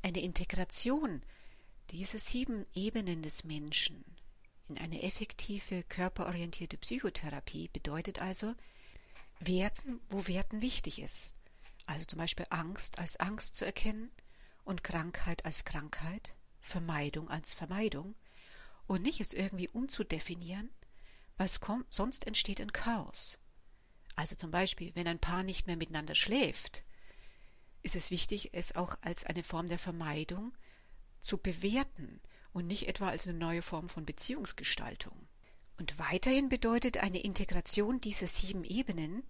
[0.03, 1.23] Eine Integration
[1.91, 4.05] dieser sieben Ebenen des Menschen
[4.69, 8.55] in eine effektive körperorientierte Psychotherapie bedeutet also,
[9.41, 11.35] Werten, wo Werten wichtig ist.
[11.87, 14.11] Also zum Beispiel Angst als Angst zu erkennen
[14.65, 18.15] und Krankheit als Krankheit, Vermeidung als Vermeidung
[18.93, 20.69] und nicht es irgendwie umzudefinieren,
[21.39, 23.39] was kommt, sonst entsteht ein Chaos.
[24.17, 26.85] Also zum Beispiel, wenn ein Paar nicht mehr miteinander schläft,
[27.81, 30.53] ist es wichtig, es auch als eine Form der Vermeidung
[31.21, 32.21] zu bewerten
[32.53, 35.27] und nicht etwa als eine neue Form von Beziehungsgestaltung.
[35.79, 39.23] Und weiterhin bedeutet eine Integration dieser sieben Ebenen,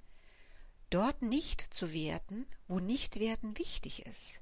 [0.90, 4.40] dort nicht zu werten, wo nicht werden wichtig ist,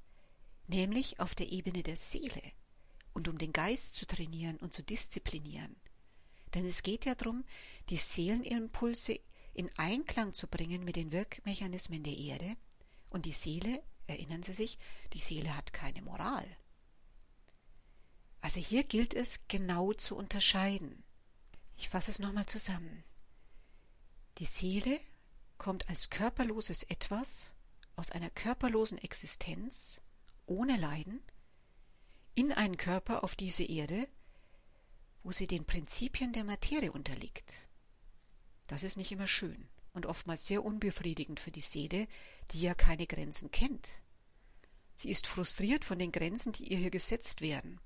[0.66, 2.40] nämlich auf der Ebene der Seele
[3.20, 5.76] und um den Geist zu trainieren und zu disziplinieren.
[6.54, 7.44] Denn es geht ja darum,
[7.90, 9.20] die Seelenimpulse
[9.52, 12.56] in Einklang zu bringen mit den Wirkmechanismen der Erde.
[13.10, 14.78] Und die Seele, erinnern Sie sich,
[15.12, 16.46] die Seele hat keine Moral.
[18.40, 21.04] Also hier gilt es genau zu unterscheiden.
[21.76, 23.04] Ich fasse es nochmal zusammen.
[24.38, 24.98] Die Seele
[25.58, 27.52] kommt als körperloses Etwas
[27.96, 30.00] aus einer körperlosen Existenz
[30.46, 31.20] ohne Leiden
[32.34, 34.08] in einen Körper auf diese Erde,
[35.22, 37.68] wo sie den Prinzipien der Materie unterliegt.
[38.66, 42.06] Das ist nicht immer schön und oftmals sehr unbefriedigend für die Seele,
[42.52, 44.00] die ja keine Grenzen kennt.
[44.94, 47.80] Sie ist frustriert von den Grenzen, die ihr hier gesetzt werden.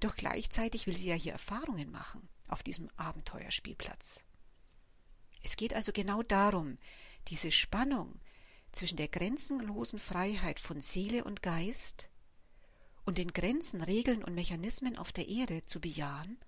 [0.00, 4.24] Doch gleichzeitig will sie ja hier Erfahrungen machen auf diesem Abenteuerspielplatz.
[5.42, 6.78] Es geht also genau darum,
[7.28, 8.20] diese Spannung
[8.72, 12.08] zwischen der grenzenlosen Freiheit von Seele und Geist
[13.04, 16.38] und den Grenzen, Regeln und Mechanismen auf der Erde zu bejahen,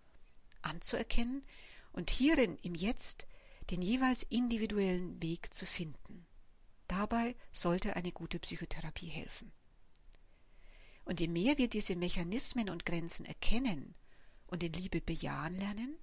[0.62, 1.44] anzuerkennen
[1.92, 3.26] und hierin im Jetzt
[3.70, 6.26] den jeweils individuellen Weg zu finden.
[6.86, 9.52] Dabei sollte eine gute Psychotherapie helfen.
[11.04, 13.94] Und je mehr wir diese Mechanismen und Grenzen erkennen
[14.46, 15.96] und in Liebe bejahen lernen,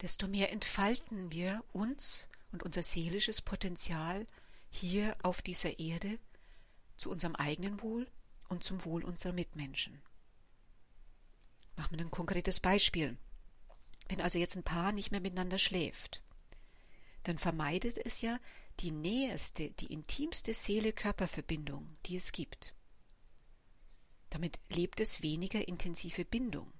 [0.00, 4.26] desto mehr entfalten wir uns und unser seelisches Potenzial
[4.68, 6.18] hier auf dieser Erde
[6.96, 8.06] zu unserem eigenen Wohl
[8.48, 10.02] und zum Wohl unserer Mitmenschen.
[11.76, 13.16] Machen wir ein konkretes Beispiel.
[14.08, 16.22] Wenn also jetzt ein Paar nicht mehr miteinander schläft,
[17.24, 18.38] dann vermeidet es ja
[18.80, 22.74] die näherste, die intimste Seele-Körper-Verbindung, die es gibt.
[24.30, 26.72] Damit lebt es weniger intensive Bindung.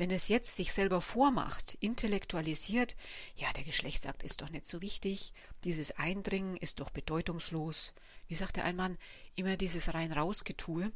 [0.00, 2.96] Wenn es jetzt sich selber vormacht, intellektualisiert,
[3.36, 7.92] ja, der Geschlechtsakt ist doch nicht so wichtig, dieses Eindringen ist doch bedeutungslos,
[8.30, 8.96] wie sagte ein Mann,
[9.34, 10.92] immer dieses rein-raus-Getue,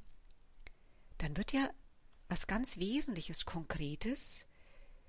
[1.19, 1.69] dann wird ja
[2.29, 4.47] was ganz Wesentliches, Konkretes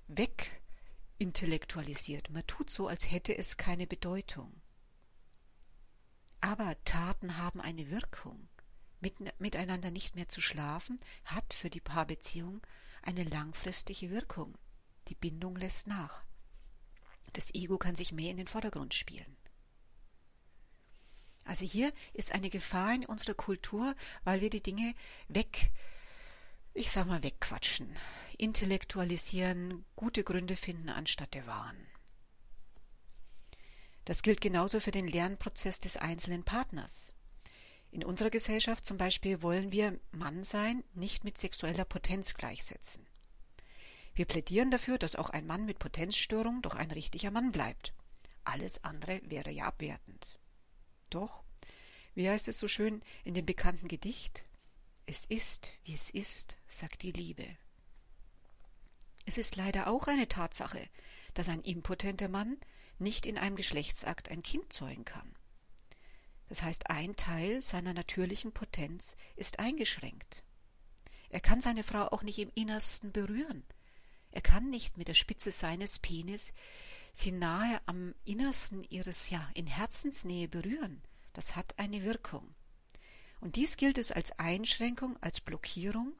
[0.07, 2.31] wegintellektualisiert.
[2.31, 4.59] Man tut so, als hätte es keine Bedeutung.
[6.41, 8.49] Aber Taten haben eine Wirkung.
[9.01, 12.65] Mit, miteinander nicht mehr zu schlafen hat für die Paarbeziehung
[13.03, 14.57] eine langfristige Wirkung.
[15.09, 16.23] Die Bindung lässt nach.
[17.33, 19.37] Das Ego kann sich mehr in den Vordergrund spielen.
[21.45, 24.95] Also hier ist eine Gefahr in unserer Kultur, weil wir die Dinge
[25.27, 25.71] weg,
[26.73, 27.95] ich sag mal, wegquatschen,
[28.37, 31.87] intellektualisieren, gute Gründe finden anstatt der wahren.
[34.05, 37.13] Das gilt genauso für den Lernprozess des einzelnen Partners.
[37.91, 43.07] In unserer Gesellschaft zum Beispiel wollen wir Mann sein nicht mit sexueller Potenz gleichsetzen.
[44.15, 47.93] Wir plädieren dafür, dass auch ein Mann mit Potenzstörung doch ein richtiger Mann bleibt.
[48.43, 50.39] Alles andere wäre ja abwertend.
[51.09, 51.43] Doch,
[52.13, 54.43] wie heißt es so schön in dem bekannten Gedicht?
[55.05, 57.45] Es ist, wie es ist, sagt die Liebe.
[59.25, 60.87] Es ist leider auch eine Tatsache,
[61.33, 62.57] dass ein impotenter Mann
[62.99, 65.35] nicht in einem Geschlechtsakt ein Kind zeugen kann.
[66.47, 70.43] Das heißt, ein Teil seiner natürlichen Potenz ist eingeschränkt.
[71.29, 73.65] Er kann seine Frau auch nicht im Innersten berühren.
[74.31, 76.53] Er kann nicht mit der Spitze seines Penis
[77.17, 81.01] sie nahe am Innersten ihres, ja, in Herzensnähe berühren.
[81.33, 82.53] Das hat eine Wirkung.
[83.39, 86.13] Und dies gilt es als Einschränkung, als Blockierung,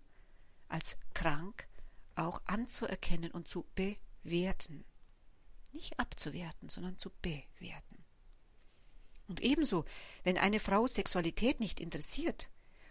[0.67, 1.67] als krank
[2.15, 4.85] auch anzuerkennen und zu bewerten.
[5.73, 8.03] Nicht abzuwerten, sondern zu bewerten.
[9.27, 9.85] Und ebenso,
[10.23, 12.49] wenn eine Frau Sexualität nicht interessiert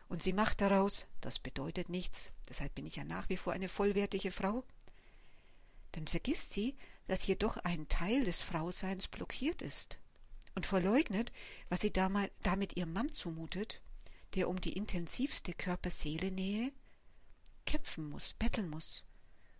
[0.08, 3.68] und sie macht daraus, das bedeutet nichts, deshalb bin ich ja nach wie vor eine
[3.68, 4.64] vollwertige Frau,
[5.92, 9.98] dann vergisst sie, dass jedoch ein Teil des Frauseins blockiert ist
[10.54, 11.32] und verleugnet,
[11.68, 13.80] was sie damit ihrem Mann zumutet,
[14.34, 16.72] der um die intensivste Körper-Seele-Nähe
[17.66, 19.04] kämpfen muss, betteln muss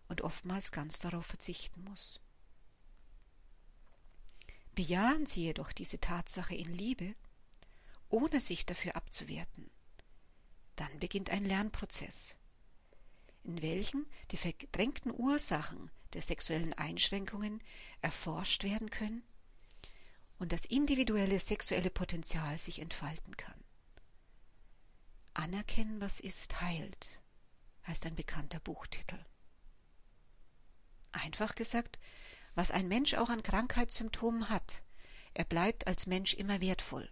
[0.09, 2.21] und oftmals ganz darauf verzichten muss.
[4.75, 7.15] Bejahen Sie jedoch diese Tatsache in Liebe,
[8.09, 9.71] ohne sich dafür abzuwerten.
[10.77, 12.37] Dann beginnt ein Lernprozess,
[13.45, 17.63] in welchem die verdrängten Ursachen der sexuellen Einschränkungen
[18.01, 19.23] erforscht werden können
[20.39, 23.65] und das individuelle sexuelle Potenzial sich entfalten kann.
[25.35, 27.21] Anerkennen, was ist, heilt,
[27.87, 29.19] heißt ein bekannter Buchtitel.
[31.13, 31.99] Einfach gesagt,
[32.55, 34.83] was ein Mensch auch an Krankheitssymptomen hat.
[35.35, 37.11] Er bleibt als Mensch immer wertvoll.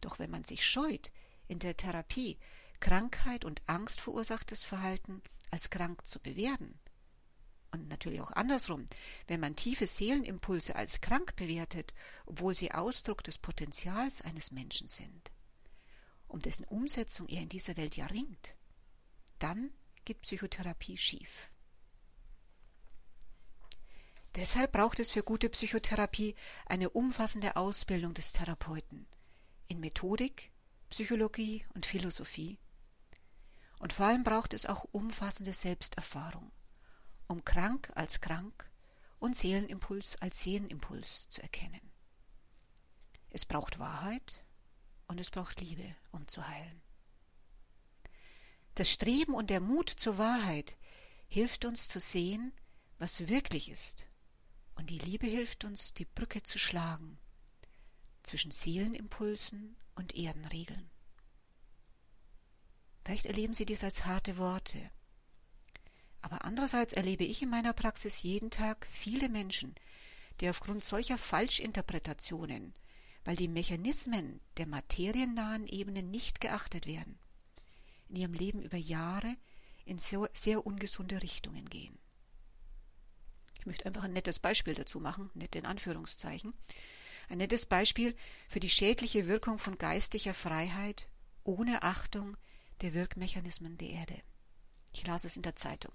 [0.00, 1.10] Doch wenn man sich scheut,
[1.48, 2.38] in der Therapie
[2.80, 6.78] Krankheit und Angst verursachtes Verhalten als krank zu bewerten,
[7.80, 8.86] und natürlich auch andersrum,
[9.26, 11.94] wenn man tiefe Seelenimpulse als krank bewertet,
[12.26, 15.30] obwohl sie Ausdruck des Potenzials eines Menschen sind,
[16.28, 18.56] um dessen Umsetzung er in dieser Welt ja ringt,
[19.38, 19.70] dann
[20.04, 21.50] geht Psychotherapie schief.
[24.36, 26.34] Deshalb braucht es für gute Psychotherapie
[26.66, 29.06] eine umfassende Ausbildung des Therapeuten
[29.66, 30.50] in Methodik,
[30.90, 32.58] Psychologie und Philosophie.
[33.80, 36.50] Und vor allem braucht es auch umfassende Selbsterfahrung,
[37.28, 38.70] um krank als krank
[39.18, 41.80] und Seelenimpuls als Seelenimpuls zu erkennen.
[43.30, 44.42] Es braucht Wahrheit
[45.08, 46.80] und es braucht Liebe, um zu heilen.
[48.74, 50.76] Das Streben und der Mut zur Wahrheit
[51.28, 52.52] hilft uns zu sehen,
[52.98, 54.06] was wirklich ist
[54.76, 57.18] und die Liebe hilft uns, die Brücke zu schlagen
[58.22, 60.90] zwischen Seelenimpulsen und Erdenregeln.
[63.04, 64.90] Vielleicht erleben Sie dies als harte Worte.
[66.22, 69.74] Aber andererseits erlebe ich in meiner Praxis jeden Tag viele Menschen,
[70.40, 72.74] die aufgrund solcher Falschinterpretationen,
[73.24, 77.18] weil die Mechanismen der materiennahen Ebenen nicht geachtet werden,
[78.08, 79.36] in ihrem Leben über Jahre
[79.84, 81.98] in sehr, sehr ungesunde Richtungen gehen.
[83.58, 86.54] Ich möchte einfach ein nettes Beispiel dazu machen, nett in Anführungszeichen.
[87.28, 88.14] Ein nettes Beispiel
[88.48, 91.08] für die schädliche Wirkung von geistiger Freiheit
[91.42, 92.36] ohne Achtung
[92.82, 94.22] der Wirkmechanismen der Erde.
[94.92, 95.92] Ich las es in der Zeitung.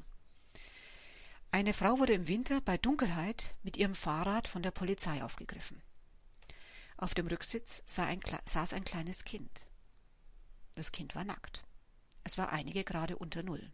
[1.54, 5.84] Eine Frau wurde im Winter bei Dunkelheit mit ihrem Fahrrad von der Polizei aufgegriffen.
[6.96, 9.68] Auf dem Rücksitz saß ein kleines Kind.
[10.76, 11.66] Das Kind war nackt.
[12.24, 13.74] Es war einige Grade unter Null.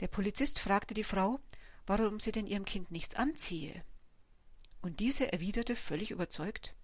[0.00, 1.38] Der Polizist fragte die Frau,
[1.86, 3.84] warum sie denn ihrem Kind nichts anziehe.
[4.80, 6.74] Und diese erwiderte völlig überzeugt,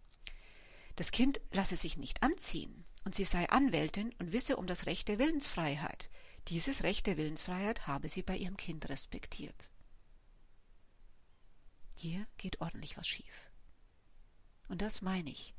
[0.96, 5.08] das Kind lasse sich nicht anziehen, und sie sei Anwältin und wisse um das Recht
[5.08, 6.10] der Willensfreiheit.
[6.48, 9.68] Dieses Recht der Willensfreiheit habe sie bei ihrem Kind respektiert.
[11.94, 13.50] Hier geht ordentlich was schief.
[14.68, 15.54] Und das meine ich.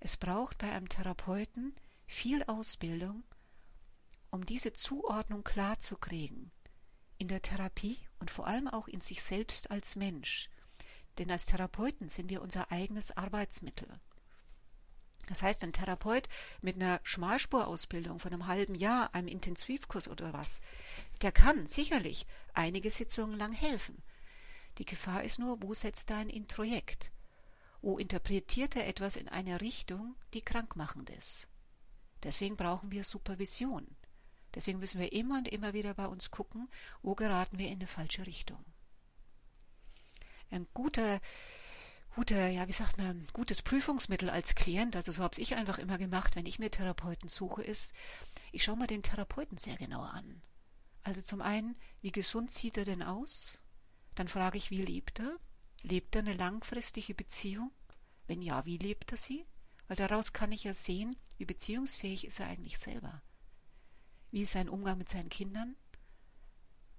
[0.00, 1.74] Es braucht bei einem Therapeuten
[2.06, 3.22] viel Ausbildung,
[4.30, 6.50] um diese Zuordnung klar zu kriegen.
[7.18, 10.50] In der Therapie und vor allem auch in sich selbst als Mensch.
[11.18, 14.00] Denn als Therapeuten sind wir unser eigenes Arbeitsmittel.
[15.26, 16.28] Das heißt, ein Therapeut
[16.60, 20.60] mit einer Schmalspurausbildung von einem halben Jahr, einem Intensivkurs oder was,
[21.22, 24.02] der kann sicherlich einige Sitzungen lang helfen.
[24.78, 27.10] Die Gefahr ist nur, wo setzt er ein Introjekt?
[27.82, 31.48] Wo interpretiert er etwas in eine Richtung, die krankmachend ist?
[32.22, 33.86] Deswegen brauchen wir Supervision.
[34.54, 36.68] Deswegen müssen wir immer und immer wieder bei uns gucken,
[37.02, 38.64] wo geraten wir in eine falsche Richtung.
[40.50, 41.20] Ein guter
[42.16, 45.98] guter, ja, wie sagt man, gutes Prüfungsmittel als Klient, also so habe ich einfach immer
[45.98, 47.94] gemacht, wenn ich mir Therapeuten suche, ist,
[48.52, 50.40] ich schaue mir den Therapeuten sehr genau an.
[51.02, 53.60] Also zum einen, wie gesund sieht er denn aus?
[54.14, 55.36] Dann frage ich, wie lebt er?
[55.82, 57.70] Lebt er eine langfristige Beziehung?
[58.26, 59.44] Wenn ja, wie lebt er sie?
[59.86, 63.20] Weil daraus kann ich ja sehen, wie beziehungsfähig ist er eigentlich selber.
[64.30, 65.76] Wie ist sein Umgang mit seinen Kindern?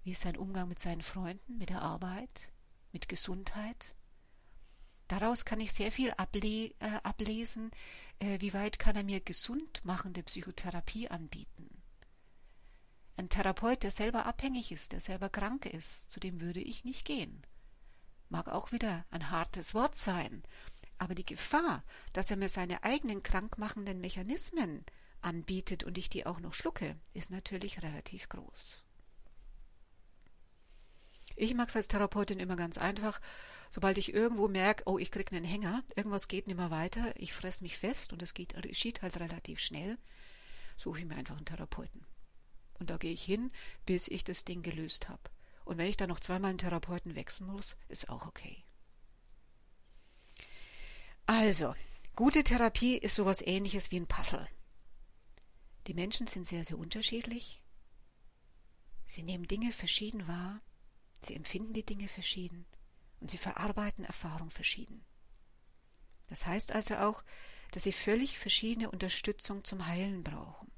[0.03, 2.51] Wie ist sein Umgang mit seinen Freunden, mit der Arbeit,
[2.91, 3.97] mit Gesundheit?
[5.08, 7.72] Daraus kann ich sehr viel able äh, ablesen,
[8.20, 11.70] äh, wie weit kann er mir gesund machende Psychotherapie anbieten.
[13.16, 17.05] Ein Therapeut, der selber abhängig ist, der selber krank ist, zu dem würde ich nicht
[17.05, 17.41] gehen.
[18.30, 20.43] Mag auch wieder ein hartes Wort sein,
[20.97, 21.84] aber die Gefahr,
[22.14, 24.86] dass er mir seine eigenen krankmachenden Mechanismen
[25.22, 28.84] anbietet und ich die auch noch schlucke, ist natürlich relativ groß.
[31.36, 33.22] Ich mag es als Therapeutin immer ganz einfach
[33.70, 37.34] Sobald ich irgendwo merke, oh, ich kriege einen Hänger, irgendwas geht nicht mehr weiter, ich
[37.34, 39.97] fresse mich fest und es geht, geschieht halt relativ schnell,
[40.78, 42.05] suche ich mir einfach einen Therapeuten.
[42.80, 43.51] Und da gehe ich hin,
[43.86, 45.22] bis ich das Ding gelöst habe.
[45.65, 48.63] Und wenn ich dann noch zweimal einen Therapeuten wechseln muss, ist auch okay.
[51.26, 51.76] Also,
[52.15, 54.47] gute Therapie ist sowas ähnliches wie ein Puzzle.
[55.88, 57.61] Die Menschen sind sehr, sehr unterschiedlich.
[59.03, 60.61] Sie nehmen Dinge verschieden wahr.
[61.22, 62.65] Sie empfinden die Dinge verschieden
[63.20, 65.03] und sie verarbeiten Erfahrung verschieden.
[66.28, 67.24] Das heißt also auch,
[67.72, 70.72] dass sie völlig verschiedene Unterstützung zum Heilen brauchen.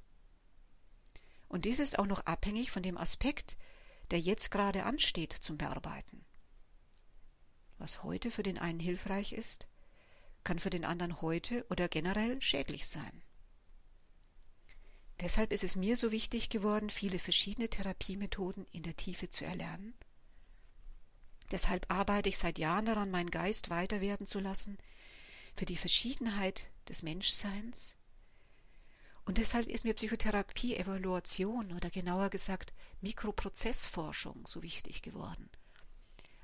[1.48, 3.58] Und dies ist auch noch abhängig von dem Aspekt,
[4.12, 6.26] der jetzt gerade ansteht zum Bearbeiten.
[7.78, 9.68] Was heute für den einen hilfreich ist,
[10.44, 13.24] kann für den anderen heute oder generell schädlich sein.
[15.20, 19.94] Deshalb ist es mir so wichtig geworden, viele verschiedene Therapiemethoden in der Tiefe zu erlernen
[21.52, 24.78] Deshalb arbeite ich seit Jahren daran, meinen Geist weiter werden zu lassen,
[25.56, 27.98] für die Verschiedenheit des Menschseins.
[29.26, 35.50] Und deshalb ist mir Psychotherapie, Evaluation oder genauer gesagt Mikroprozessforschung so wichtig geworden.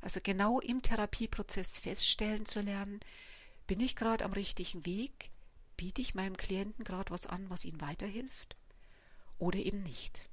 [0.02, 3.00] Also genau im Therapieprozess feststellen zu lernen,
[3.66, 5.32] bin ich gerade am richtigen Weg,
[5.78, 8.56] biete ich meinem Klienten gerade was an, was ihm weiterhilft
[9.40, 10.30] oder eben nicht.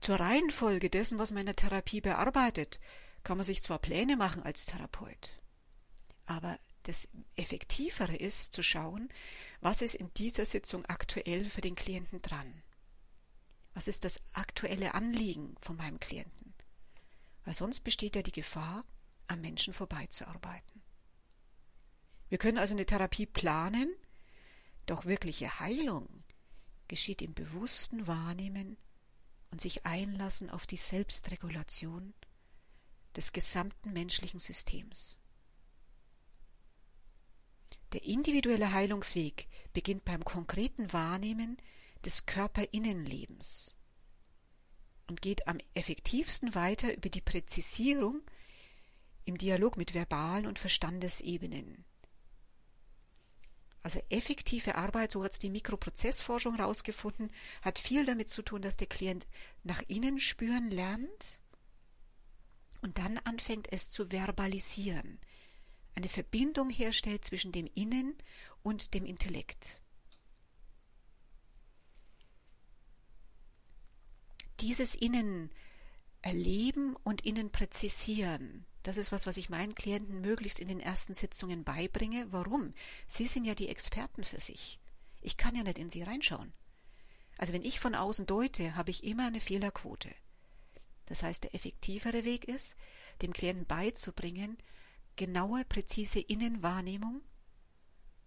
[0.00, 2.80] Zur Reihenfolge dessen, was man in der Therapie bearbeitet,
[3.22, 5.38] kann man sich zwar Pläne machen als Therapeut,
[6.24, 9.10] aber das Effektivere ist zu schauen,
[9.60, 12.62] was ist in dieser Sitzung aktuell für den Klienten dran.
[13.74, 16.54] Was ist das aktuelle Anliegen von meinem Klienten?
[17.44, 18.84] Weil sonst besteht ja die Gefahr,
[19.26, 20.82] am Menschen vorbeizuarbeiten.
[22.28, 23.94] Wir können also eine Therapie planen,
[24.86, 26.24] doch wirkliche Heilung
[26.88, 28.76] geschieht im bewussten Wahrnehmen
[29.50, 32.14] und sich einlassen auf die Selbstregulation
[33.16, 35.16] des gesamten menschlichen Systems.
[37.92, 41.56] Der individuelle Heilungsweg beginnt beim konkreten Wahrnehmen
[42.04, 43.76] des Körperinnenlebens
[45.08, 48.22] und geht am effektivsten weiter über die Präzisierung
[49.24, 51.84] im Dialog mit verbalen und Verstandesebenen
[53.82, 58.76] also effektive Arbeit, so hat es die Mikroprozessforschung herausgefunden, hat viel damit zu tun, dass
[58.76, 59.26] der Klient
[59.62, 61.40] nach innen spüren lernt
[62.82, 65.18] und dann anfängt es zu verbalisieren,
[65.94, 68.14] eine Verbindung herstellt zwischen dem Innen
[68.62, 69.80] und dem Intellekt.
[74.60, 75.50] Dieses Innen
[76.20, 81.14] erleben und innen präzisieren das ist was, was ich meinen Klienten möglichst in den ersten
[81.14, 82.32] Sitzungen beibringe.
[82.32, 82.74] Warum?
[83.06, 84.80] Sie sind ja die Experten für sich.
[85.20, 86.52] Ich kann ja nicht in sie reinschauen.
[87.36, 90.14] Also wenn ich von außen deute, habe ich immer eine Fehlerquote.
[91.06, 92.76] Das heißt, der effektivere Weg ist,
[93.20, 94.56] dem Klienten beizubringen,
[95.16, 97.20] genaue, präzise Innenwahrnehmung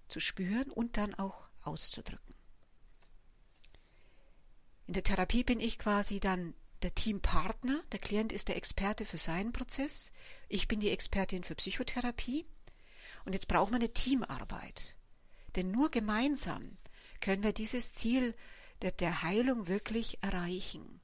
[0.08, 2.36] zu spüren und dann auch auszudrücken.
[4.86, 9.17] In der Therapie bin ich quasi dann der Teampartner, der Klient ist der Experte für
[9.17, 10.11] seinen Prozess,
[10.49, 12.45] ich bin die Expertin für Psychotherapie
[13.25, 14.97] und jetzt brauchen wir eine Teamarbeit.
[15.55, 16.77] Denn nur gemeinsam
[17.21, 18.36] können wir dieses Ziel
[18.81, 20.99] der, der Heilung wirklich erreichen.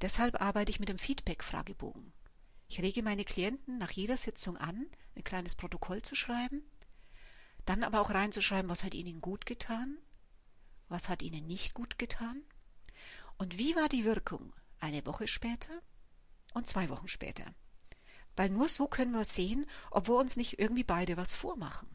[0.00, 2.12] Deshalb arbeite ich mit dem Feedback-Fragebogen.
[2.68, 6.62] Ich rege meine Klienten nach jeder Sitzung an, ein kleines Protokoll zu schreiben,
[7.64, 9.98] dann aber auch reinzuschreiben, was hat ihnen gut getan,
[10.88, 12.42] was hat ihnen nicht gut getan
[13.40, 15.80] und wie war die Wirkung eine Woche später
[16.52, 17.46] und zwei Wochen später.
[18.36, 21.88] Weil nur so können wir sehen, ob wir uns nicht irgendwie beide was vormachen.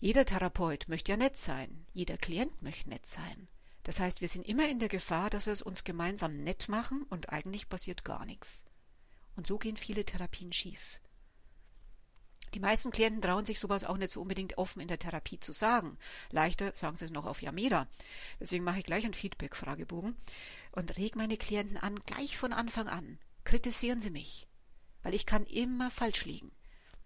[0.00, 3.46] Jeder Therapeut möchte ja nett sein, jeder Klient möchte nett sein.
[3.82, 7.02] Das heißt, wir sind immer in der Gefahr, dass wir es uns gemeinsam nett machen
[7.10, 8.64] und eigentlich passiert gar nichts.
[9.36, 10.98] Und so gehen viele Therapien schief.
[12.54, 15.50] Die meisten Klienten trauen sich sowas auch nicht so unbedingt offen in der Therapie zu
[15.50, 15.98] sagen.
[16.30, 17.88] Leichter sagen sie es noch auf Yameda.
[18.38, 20.16] Deswegen mache ich gleich einen Feedback-Fragebogen
[20.70, 23.18] und reg meine Klienten an, gleich von Anfang an.
[23.42, 24.46] Kritisieren Sie mich.
[25.02, 26.52] Weil ich kann immer falsch liegen.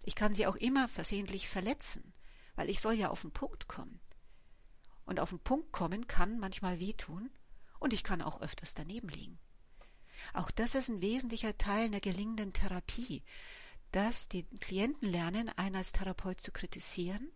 [0.05, 2.13] Ich kann sie auch immer versehentlich verletzen.
[2.55, 4.01] Weil ich soll ja auf den Punkt kommen.
[5.07, 7.31] Und auf den Punkt kommen kann manchmal wehtun
[7.79, 9.39] und ich kann auch öfters daneben liegen.
[10.35, 13.23] Auch das ist ein wesentlicher Teil einer gelingenden Therapie,
[13.93, 17.31] dass die Klienten lernen, einen als Therapeut zu kritisieren,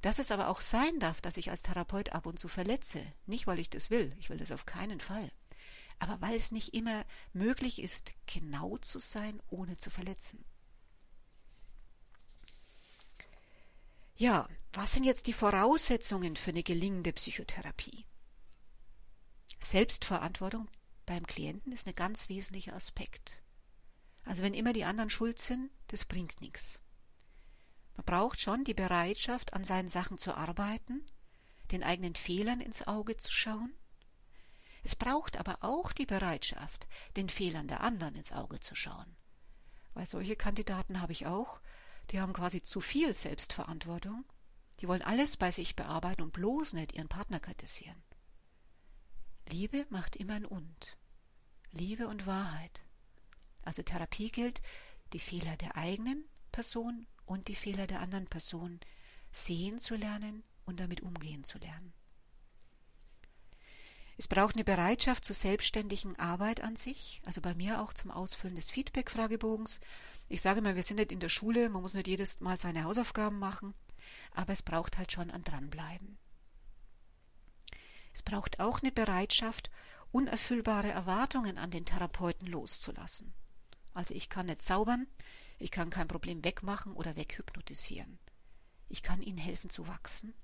[0.00, 3.04] dass es aber auch sein darf, dass ich als Therapeut ab und zu verletze.
[3.26, 5.30] Nicht, weil ich das will, ich will das auf keinen Fall,
[5.98, 10.44] aber weil es nicht immer möglich ist, genau zu sein, ohne zu verletzen.
[14.16, 18.04] Ja, was sind jetzt die Voraussetzungen für eine gelingende Psychotherapie?
[19.58, 20.68] Selbstverantwortung
[21.06, 23.42] beim Klienten ist ein ganz wesentlicher Aspekt.
[24.24, 26.80] Also wenn immer die anderen schuld sind, das bringt nichts.
[27.96, 31.04] Man braucht schon die Bereitschaft, an seinen Sachen zu arbeiten,
[31.70, 33.74] den eigenen Fehlern ins Auge zu schauen.
[34.82, 39.16] Es braucht aber auch die Bereitschaft, den Fehlern der anderen ins Auge zu schauen.
[39.94, 41.60] Weil solche Kandidaten habe ich auch,
[42.10, 44.24] die haben quasi zu viel Selbstverantwortung.
[44.80, 48.02] Die wollen alles bei sich bearbeiten und bloß nicht ihren Partner kritisieren.
[49.46, 50.96] Liebe macht immer ein Und.
[51.72, 52.82] Liebe und Wahrheit.
[53.62, 54.62] Also Therapie gilt,
[55.12, 58.80] die Fehler der eigenen Person und die Fehler der anderen Person
[59.30, 61.92] sehen zu lernen und damit umgehen zu lernen.
[64.16, 68.54] Es braucht eine Bereitschaft zur selbstständigen Arbeit an sich, also bei mir auch zum Ausfüllen
[68.54, 69.80] des Feedback-Fragebogens.
[70.28, 72.84] Ich sage mal, wir sind nicht in der Schule, man muss nicht jedes Mal seine
[72.84, 73.72] Hausaufgaben machen,
[74.32, 76.18] aber es braucht halt schon ein Dranbleiben.
[78.12, 79.70] Es braucht auch eine Bereitschaft,
[80.12, 83.32] unerfüllbare Erwartungen an den Therapeuten loszulassen.
[83.92, 85.06] Also ich kann nicht zaubern,
[85.58, 88.18] ich kann kein Problem wegmachen oder weghypnotisieren.
[88.88, 90.34] Ich kann ihnen helfen zu wachsen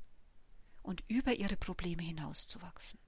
[0.82, 3.00] und über ihre Probleme hinauszuwachsen.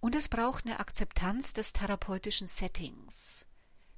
[0.00, 3.46] Und es braucht eine Akzeptanz des therapeutischen Settings.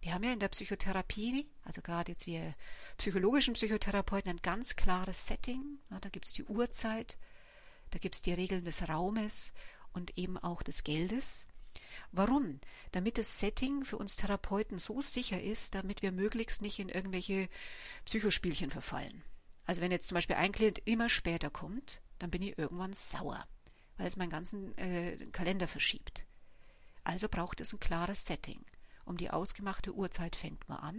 [0.03, 2.55] Wir haben ja in der Psychotherapie, also gerade jetzt wir
[2.99, 5.79] psychologischen Psychotherapeuten, ein ganz klares Setting.
[5.89, 7.17] Da gibt es die Uhrzeit,
[7.91, 9.55] da gibt es die Regeln des Raumes
[9.95, 11.47] und eben auch des Geldes.
[12.17, 12.61] Warum?
[12.93, 17.49] Damit das Setting für uns Therapeuten so sicher ist, damit wir möglichst nicht in irgendwelche
[18.05, 19.25] Psychospielchen verfallen.
[19.67, 23.47] Also wenn jetzt zum Beispiel ein Klient immer später kommt, dann bin ich irgendwann sauer
[23.97, 26.27] weil es meinen ganzen äh, Kalender verschiebt.
[27.05, 28.65] Also braucht es ein klares Setting.
[29.05, 30.97] Um die ausgemachte Uhrzeit fängt man an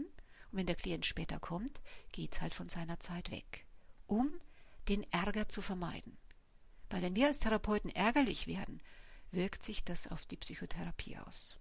[0.52, 3.66] und wenn der Klient später kommt, geht es halt von seiner Zeit weg,
[4.06, 4.32] um
[4.88, 6.18] den Ärger zu vermeiden.
[6.90, 8.80] Weil wenn wir als Therapeuten ärgerlich werden,
[9.36, 11.58] wirkt sich das auf die Psychotherapie aus.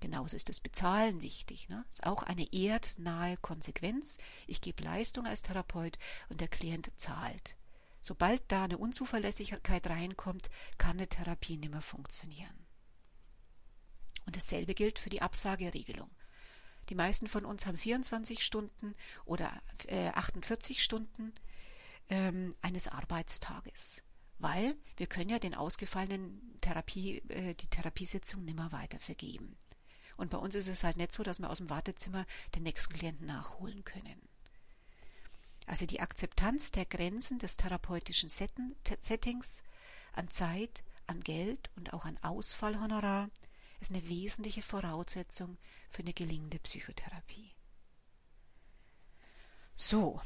[0.00, 1.68] Genauso ist das Bezahlen wichtig.
[1.68, 1.84] Ne?
[1.90, 4.18] Ist auch eine erdnahe Konsequenz.
[4.48, 5.98] Ich gebe Leistung als Therapeut
[6.28, 7.56] und der Klient zahlt.
[8.00, 12.66] Sobald da eine Unzuverlässigkeit reinkommt, kann eine Therapie nicht mehr funktionieren.
[14.26, 16.10] Und dasselbe gilt für die Absageregelung.
[16.88, 19.56] Die meisten von uns haben 24 Stunden oder
[19.86, 21.32] äh, 48 Stunden
[22.08, 24.02] ähm, eines Arbeitstages,
[24.42, 29.56] weil wir können ja den ausgefallenen Therapie, äh, die Therapiesitzung nimmer weiter vergeben.
[30.16, 32.92] Und bei uns ist es halt nicht so, dass wir aus dem Wartezimmer den nächsten
[32.92, 34.20] Klienten nachholen können.
[35.66, 39.62] Also die Akzeptanz der Grenzen des therapeutischen Settings
[40.12, 43.30] an Zeit, an Geld und auch an Ausfallhonorar
[43.80, 45.56] ist eine wesentliche Voraussetzung
[45.88, 47.54] für eine gelingende Psychotherapie.
[49.74, 50.20] So,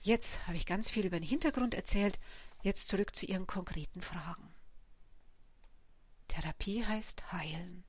[0.00, 2.18] jetzt habe ich ganz viel über den Hintergrund erzählt,
[2.62, 4.54] jetzt zurück zu Ihren konkreten Fragen.
[6.28, 7.84] Therapie heißt heilen.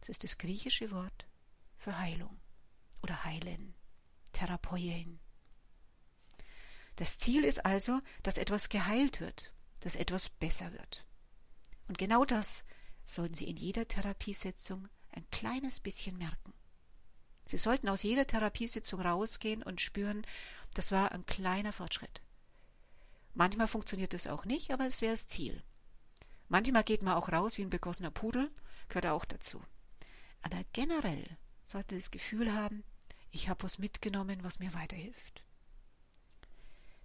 [0.00, 1.26] Das ist das griechische Wort
[1.78, 2.40] für Heilung
[3.02, 3.74] oder heilen,
[4.32, 5.18] therapeuen.
[6.96, 11.06] Das Ziel ist also, dass etwas geheilt wird, dass etwas besser wird.
[11.88, 12.64] Und genau das
[13.04, 16.52] sollten Sie in jeder Therapiesitzung ein kleines bisschen merken.
[17.44, 20.26] Sie sollten aus jeder Therapiesitzung rausgehen und spüren,
[20.72, 22.22] das war ein kleiner Fortschritt.
[23.34, 25.62] Manchmal funktioniert das auch nicht, aber es wäre das Ziel.
[26.48, 28.50] Manchmal geht man auch raus wie ein begossener Pudel,
[28.88, 29.62] gehört auch dazu.
[30.42, 32.84] Aber generell sollte das Gefühl haben,
[33.30, 35.42] ich habe was mitgenommen, was mir weiterhilft.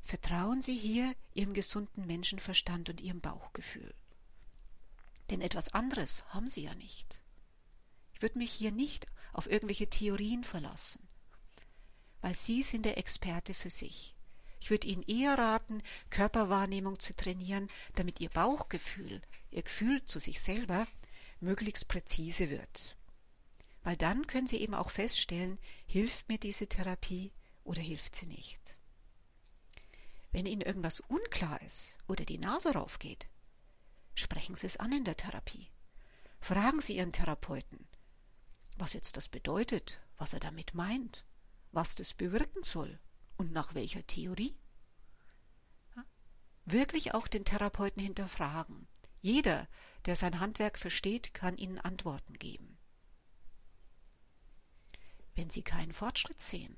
[0.04, 3.94] Vertrauen Sie hier Ihrem gesunden Menschenverstand und Ihrem Bauchgefühl.
[5.30, 7.22] Denn etwas anderes haben Sie ja nicht.
[8.14, 11.08] Ich würde mich hier nicht auf irgendwelche Theorien verlassen,
[12.22, 14.16] weil Sie sind der Experte für sich.
[14.60, 20.42] Ich würde Ihnen eher raten, Körperwahrnehmung zu trainieren, damit Ihr Bauchgefühl, Ihr Gefühl zu sich
[20.42, 20.88] selber,
[21.40, 22.98] möglichst präzise wird.
[23.84, 25.58] Weil dann können Sie eben auch feststellen,
[25.88, 27.32] hilft mir diese Therapie
[27.64, 28.60] oder hilft sie nicht.
[30.32, 33.28] Wenn Ihnen irgendwas unklar ist oder die Nase raufgeht,
[34.14, 35.72] sprechen Sie es an in der Therapie.
[36.42, 37.88] Fragen Sie Ihren Therapeuten,
[38.78, 41.26] was jetzt das bedeutet, was er damit meint,
[41.72, 43.00] was das bewirken soll
[43.40, 44.56] und nach welcher Theorie.
[46.66, 48.88] Wirklich auch den Therapeuten hinterfragen.
[49.22, 49.68] Jeder,
[50.06, 52.78] der sein Handwerk versteht, kann Ihnen Antworten geben.
[55.36, 56.76] Wenn Sie keinen Fortschritt sehen,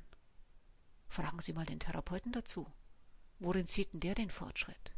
[1.07, 2.72] fragen Sie mal den Therapeuten dazu.
[3.39, 4.93] Worin sieht denn der den Fortschritt?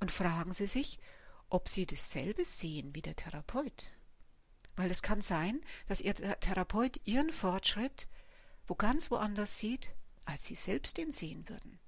[0.00, 0.98] Und fragen Sie sich,
[1.48, 3.92] ob Sie dasselbe sehen wie der Therapeut.
[4.74, 8.08] Weil es kann sein, dass Ihr Therapeut Ihren Fortschritt
[8.66, 9.90] wo ganz woanders sieht,
[10.24, 11.78] als Sie selbst ihn sehen würden.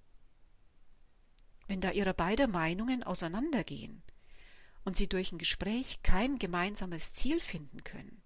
[1.66, 4.02] Wenn da Ihre beiden Meinungen auseinandergehen
[4.84, 8.22] und Sie durch ein Gespräch kein gemeinsames Ziel finden können,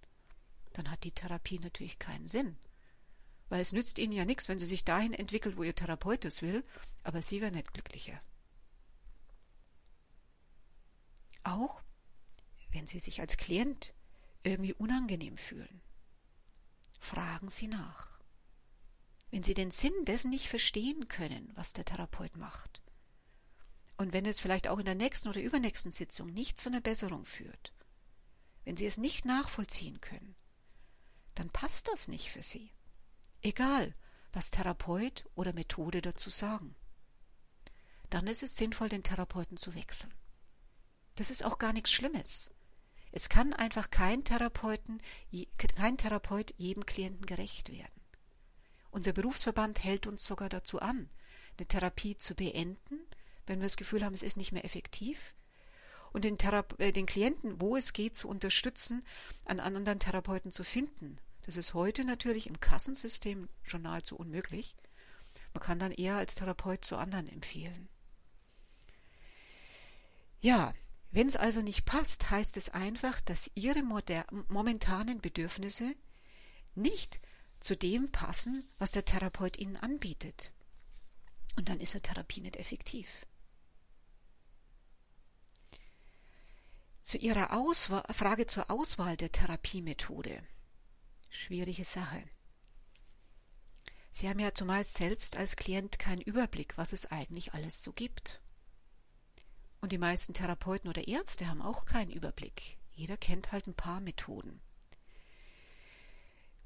[0.73, 2.57] dann hat die Therapie natürlich keinen Sinn.
[3.47, 6.41] Weil es nützt Ihnen ja nichts, wenn Sie sich dahin entwickelt, wo Ihr Therapeut es
[6.41, 6.63] will,
[7.03, 8.21] aber Sie werden nicht glücklicher.
[11.43, 11.81] Auch
[12.71, 13.93] wenn Sie sich als Klient
[14.43, 15.81] irgendwie unangenehm fühlen,
[16.99, 18.08] fragen Sie nach.
[19.31, 22.81] Wenn Sie den Sinn dessen nicht verstehen können, was der Therapeut macht,
[23.97, 27.25] und wenn es vielleicht auch in der nächsten oder übernächsten Sitzung nicht zu einer Besserung
[27.25, 27.73] führt,
[28.63, 30.35] wenn Sie es nicht nachvollziehen können,
[31.35, 32.71] dann passt das nicht für Sie.
[33.41, 33.93] Egal,
[34.31, 36.75] was Therapeut oder Methode dazu sagen.
[38.09, 40.13] Dann ist es sinnvoll, den Therapeuten zu wechseln.
[41.15, 42.51] Das ist auch gar nichts Schlimmes.
[43.11, 45.01] Es kann einfach kein, Therapeuten,
[45.57, 47.98] kein Therapeut jedem Klienten gerecht werden.
[48.91, 51.09] Unser Berufsverband hält uns sogar dazu an,
[51.57, 52.99] eine Therapie zu beenden,
[53.45, 55.33] wenn wir das Gefühl haben, es ist nicht mehr effektiv,
[56.11, 59.05] und den, Thera- äh, den Klienten, wo es geht, zu unterstützen,
[59.45, 61.17] einen anderen Therapeuten zu finden.
[61.43, 64.75] Das ist heute natürlich im Kassensystem schon nahezu unmöglich.
[65.53, 67.89] Man kann dann eher als Therapeut zu anderen empfehlen.
[70.41, 70.73] Ja,
[71.11, 75.95] wenn es also nicht passt, heißt es einfach, dass Ihre momentanen Bedürfnisse
[76.75, 77.19] nicht
[77.59, 80.51] zu dem passen, was der Therapeut Ihnen anbietet.
[81.55, 83.25] Und dann ist eine Therapie nicht effektiv.
[87.01, 90.43] Zu Ihrer Auswahl, Frage zur Auswahl der Therapiemethode.
[91.29, 92.23] Schwierige Sache.
[94.11, 98.41] Sie haben ja zumeist selbst als Klient keinen Überblick, was es eigentlich alles so gibt.
[99.81, 102.77] Und die meisten Therapeuten oder Ärzte haben auch keinen Überblick.
[102.91, 104.61] Jeder kennt halt ein paar Methoden.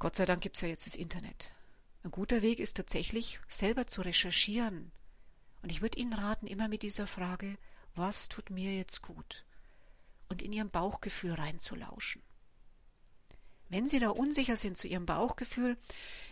[0.04, 1.54] Gott sei Dank gibt es ja jetzt das Internet.
[2.04, 4.92] Ein guter Weg ist tatsächlich, selber zu recherchieren.
[5.62, 7.58] Und ich würde Ihnen raten, immer mit dieser Frage,
[7.96, 9.46] was tut mir jetzt gut?
[10.34, 12.22] und in ihrem Bauchgefühl reinzulauschen.
[13.70, 15.78] Wenn Sie da unsicher sind zu Ihrem Bauchgefühl,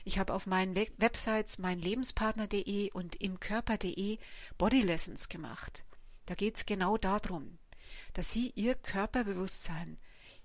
[0.03, 4.17] ich habe auf meinen Websites meinlebenspartner.de und imkörper.de
[4.57, 5.85] Body Lessons gemacht.
[6.25, 7.59] Da geht es genau darum,
[8.13, 9.97] dass Sie Ihr Körperbewusstsein,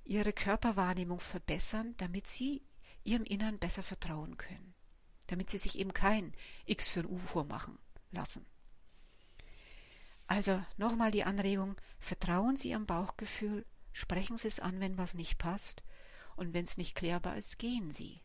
[0.05, 2.62] Ihre Körperwahrnehmung verbessern, damit Sie
[3.07, 4.74] Ihrem Innern besser vertrauen können.
[5.28, 6.32] Damit Sie sich eben kein
[6.66, 7.78] X für ein U vormachen
[8.11, 8.46] lassen.
[10.26, 15.38] Also nochmal die Anregung, vertrauen Sie Ihrem Bauchgefühl, sprechen Sie es an, wenn was nicht
[15.38, 15.84] passt,
[16.36, 18.20] und wenn es nicht klärbar ist, gehen Sie.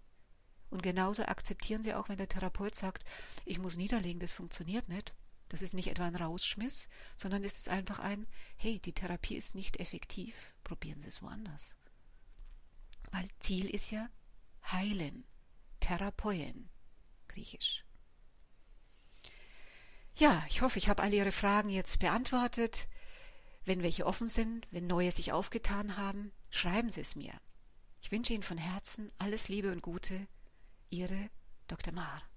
[0.70, 3.06] Und genauso akzeptieren Sie auch, wenn der Therapeut sagt,
[3.46, 5.14] ich muss niederlegen, das funktioniert nicht,
[5.52, 8.26] Das ist nicht etwa ein Rausschmiss, sondern es ist einfach ein,
[8.56, 11.76] hey, die Therapie ist nicht effektiv, probieren Sie es woanders.
[13.12, 14.10] Weil Ziel ist ja
[14.64, 15.26] heilen,
[15.80, 16.70] therapeuen,
[17.28, 17.86] griechisch.
[20.16, 22.88] Ja, ich hoffe, ich habe alle Ihre Fragen jetzt beantwortet.
[23.64, 27.34] Wenn welche offen sind, wenn neue sich aufgetan haben, schreiben Sie es mir.
[28.02, 30.28] Ich wünsche Ihnen von Herzen alles Liebe und Gute.
[30.90, 31.30] Ihre
[31.68, 31.94] Dr.
[31.94, 32.31] Maar.